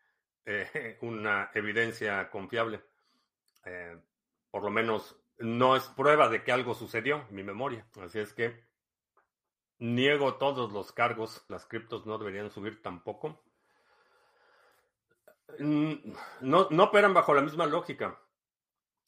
[0.43, 2.82] eh, una evidencia confiable.
[3.63, 3.95] Eh,
[4.49, 7.86] por lo menos no es prueba de que algo sucedió, mi memoria.
[8.01, 8.63] Así es que
[9.77, 11.45] niego todos los cargos.
[11.49, 13.43] Las criptos no deberían subir tampoco.
[15.59, 15.93] Mm,
[16.39, 18.19] no, no operan bajo la misma lógica.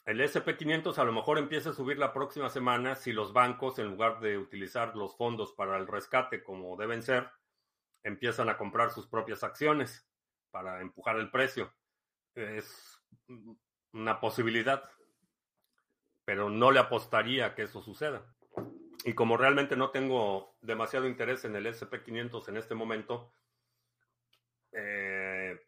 [0.05, 3.87] El SP500 a lo mejor empieza a subir la próxima semana si los bancos, en
[3.87, 7.31] lugar de utilizar los fondos para el rescate como deben ser,
[8.03, 10.07] empiezan a comprar sus propias acciones
[10.51, 11.73] para empujar el precio.
[12.35, 13.01] Es
[13.93, 14.89] una posibilidad,
[16.25, 18.25] pero no le apostaría que eso suceda.
[19.05, 23.33] Y como realmente no tengo demasiado interés en el SP500 en este momento,
[24.71, 25.59] eh,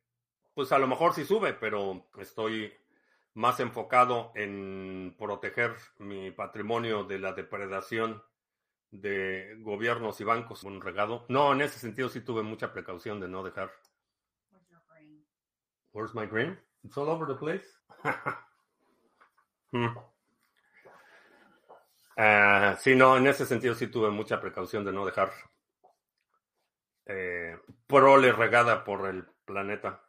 [0.53, 2.73] pues a lo mejor sí sube, pero estoy
[3.33, 8.23] más enfocado en proteger mi patrimonio de la depredación
[8.91, 10.63] de gobiernos y bancos.
[10.63, 11.25] Un regado.
[11.29, 13.71] No, en ese sentido sí tuve mucha precaución de no dejar.
[15.93, 16.59] Where's my green?
[16.83, 17.65] It's all over the place.
[19.71, 19.97] hmm.
[22.17, 25.31] uh, sí, no, en ese sentido sí tuve mucha precaución de no dejar
[27.05, 27.57] eh,
[27.87, 30.01] prole regada por el planeta.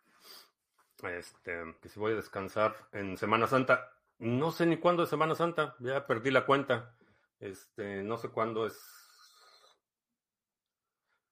[1.03, 3.93] Este, que si voy a descansar en Semana Santa.
[4.19, 6.97] No sé ni cuándo es Semana Santa, ya perdí la cuenta.
[7.39, 8.79] Este, no sé cuándo es.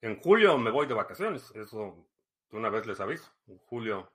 [0.01, 2.09] En julio me voy de vacaciones, eso
[2.51, 3.33] una vez les aviso.
[3.47, 4.13] En julio,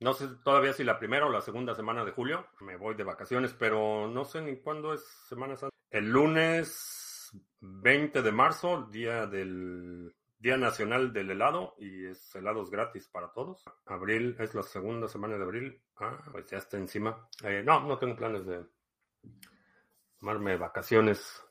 [0.00, 3.04] no sé todavía si la primera o la segunda semana de julio me voy de
[3.04, 5.76] vacaciones, pero no sé ni cuándo es Semana Santa.
[5.90, 7.30] El lunes
[7.60, 13.62] 20 de marzo, día del Día Nacional del Helado y es helados gratis para todos.
[13.86, 15.82] Abril es la segunda semana de abril.
[15.96, 17.28] Ah, pues ya está encima.
[17.44, 18.66] Eh, no, no tengo planes de
[20.22, 21.42] tomarme vacaciones.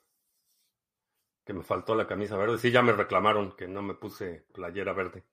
[1.44, 2.58] Que me faltó la camisa verde.
[2.58, 5.26] Sí, ya me reclamaron que no me puse playera verde.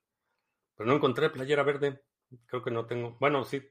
[0.75, 2.03] Pero no encontré playera verde.
[2.47, 3.15] Creo que no tengo.
[3.19, 3.65] Bueno, sí.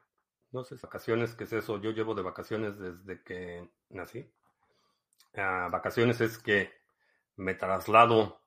[0.52, 1.78] No sé, vacaciones, ¿qué es eso?
[1.78, 4.32] Yo llevo de vacaciones desde que nací.
[5.36, 6.72] Ah, vacaciones es que
[7.36, 8.40] me traslado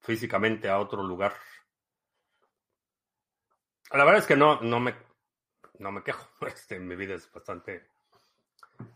[0.00, 1.32] físicamente a otro lugar.
[3.92, 4.94] La verdad es que no, no me,
[5.78, 6.28] no me quejo.
[6.46, 7.88] Este, mi vida es bastante,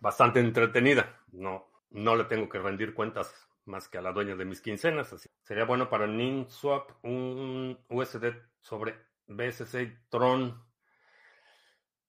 [0.01, 1.18] bastante entretenida.
[1.33, 5.12] No, no le tengo que rendir cuentas más que a la dueña de mis quincenas.
[5.12, 5.28] Así.
[5.43, 10.64] Sería bueno para NinSwap un USD sobre BSC Tron.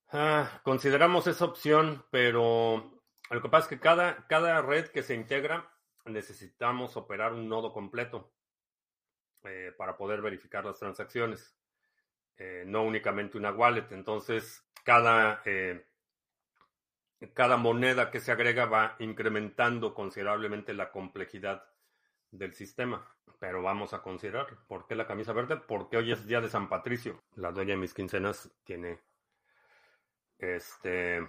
[0.10, 5.16] Ah, consideramos esa opción, pero lo que pasa es que cada, cada red que se
[5.16, 5.72] integra
[6.06, 8.34] necesitamos operar un nodo completo.
[9.44, 11.58] Eh, para poder verificar las transacciones,
[12.38, 13.92] eh, no únicamente una wallet.
[13.92, 15.88] Entonces, cada, eh,
[17.30, 21.64] cada moneda que se agrega va incrementando considerablemente la complejidad
[22.32, 23.08] del sistema.
[23.40, 25.58] Pero vamos a considerar, ¿por qué la camisa verde?
[25.58, 27.22] Porque hoy es día de San Patricio.
[27.36, 29.00] La dueña de mis quincenas tiene
[30.38, 31.28] este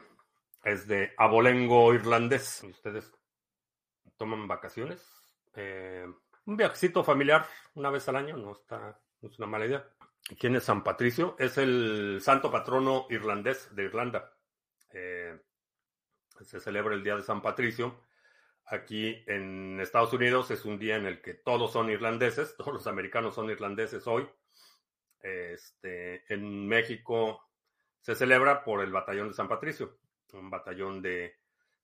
[0.64, 2.64] es de abolengo irlandés.
[2.64, 3.12] ¿Ustedes
[4.16, 5.08] toman vacaciones?
[5.54, 9.86] un viajecito familiar una vez al año no está, no es una mala idea.
[10.38, 11.36] ¿Quién es San Patricio?
[11.38, 14.32] Es el santo patrono irlandés de Irlanda.
[14.94, 15.38] Eh,
[16.44, 18.00] se celebra el Día de San Patricio.
[18.66, 22.86] Aquí en Estados Unidos es un día en el que todos son irlandeses, todos los
[22.86, 24.28] americanos son irlandeses hoy.
[25.20, 27.48] Este, en México
[28.00, 29.98] se celebra por el Batallón de San Patricio,
[30.32, 31.36] un batallón de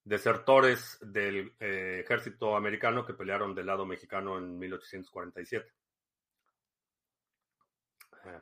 [0.02, 5.70] desertores del eh, ejército americano que pelearon del lado mexicano en 1847.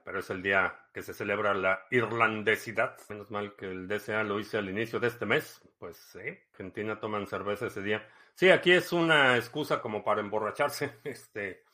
[0.05, 2.97] Pero es el día que se celebra la irlandesidad.
[3.09, 5.61] Menos mal que el DCA lo hice al inicio de este mes.
[5.79, 6.21] Pues sí,
[6.53, 8.07] Argentina toman cerveza ese día.
[8.35, 11.65] Sí, aquí es una excusa como para emborracharse, este,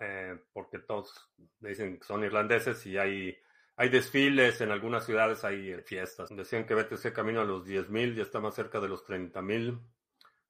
[0.00, 3.36] eh, porque todos dicen que son irlandeses y hay
[3.80, 6.28] hay desfiles, en algunas ciudades hay fiestas.
[6.36, 9.80] Decían que BTC camino a los 10.000, ya está más cerca de los 30.000.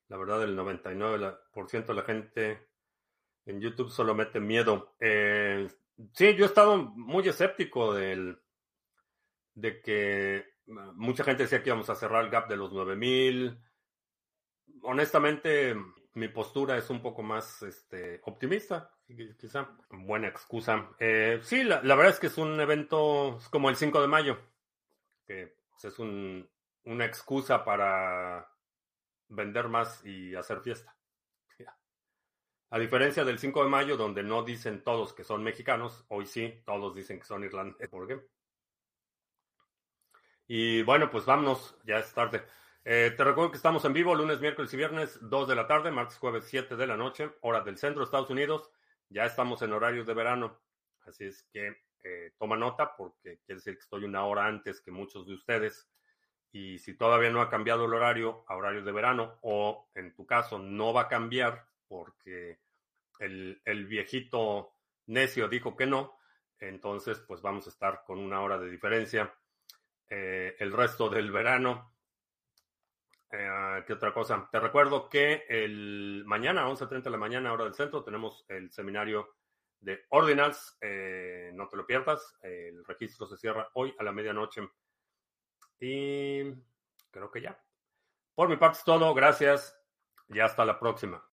[0.08, 2.66] La verdad, el 99% de la gente
[3.46, 4.96] en YouTube solo mete miedo.
[6.12, 8.38] Sí, yo he estado muy escéptico del,
[9.54, 10.44] de que
[10.94, 13.58] mucha gente decía que íbamos a cerrar el gap de los 9000.
[14.82, 15.76] Honestamente,
[16.14, 18.90] mi postura es un poco más este, optimista,
[19.38, 19.68] quizá.
[19.90, 20.90] Buena excusa.
[20.98, 24.38] Eh, sí, la, verdad es que es un evento como el 5 de mayo,
[25.26, 28.48] que es una excusa para
[29.28, 30.94] vender más y hacer fiesta.
[32.72, 36.62] A diferencia del 5 de mayo, donde no dicen todos que son mexicanos, hoy sí,
[36.64, 37.88] todos dicen que son irlandeses.
[37.88, 38.20] ¿Por qué?
[40.46, 42.44] Y bueno, pues vámonos, ya es tarde.
[42.84, 45.90] Eh, te recuerdo que estamos en vivo lunes, miércoles y viernes, 2 de la tarde,
[45.90, 48.70] martes, jueves, 7 de la noche, hora del centro de Estados Unidos.
[49.08, 50.60] Ya estamos en horarios de verano,
[51.06, 54.92] así es que eh, toma nota porque quiere decir que estoy una hora antes que
[54.92, 55.90] muchos de ustedes.
[56.52, 60.24] Y si todavía no ha cambiado el horario a horarios de verano, o en tu
[60.24, 62.60] caso no va a cambiar porque
[63.18, 64.76] el, el viejito
[65.06, 66.20] necio dijo que no,
[66.60, 69.34] entonces pues vamos a estar con una hora de diferencia
[70.08, 71.94] eh, el resto del verano.
[73.32, 74.48] Eh, ¿Qué otra cosa?
[74.50, 79.36] Te recuerdo que el mañana, 11.30 de la mañana, hora del centro, tenemos el seminario
[79.80, 80.76] de Ordinals.
[80.80, 82.36] Eh, no te lo pierdas.
[82.42, 84.62] El registro se cierra hoy a la medianoche.
[85.80, 86.52] Y
[87.10, 87.60] creo que ya.
[88.34, 89.12] Por mi parte es todo.
[89.14, 89.76] Gracias
[90.28, 91.29] y hasta la próxima.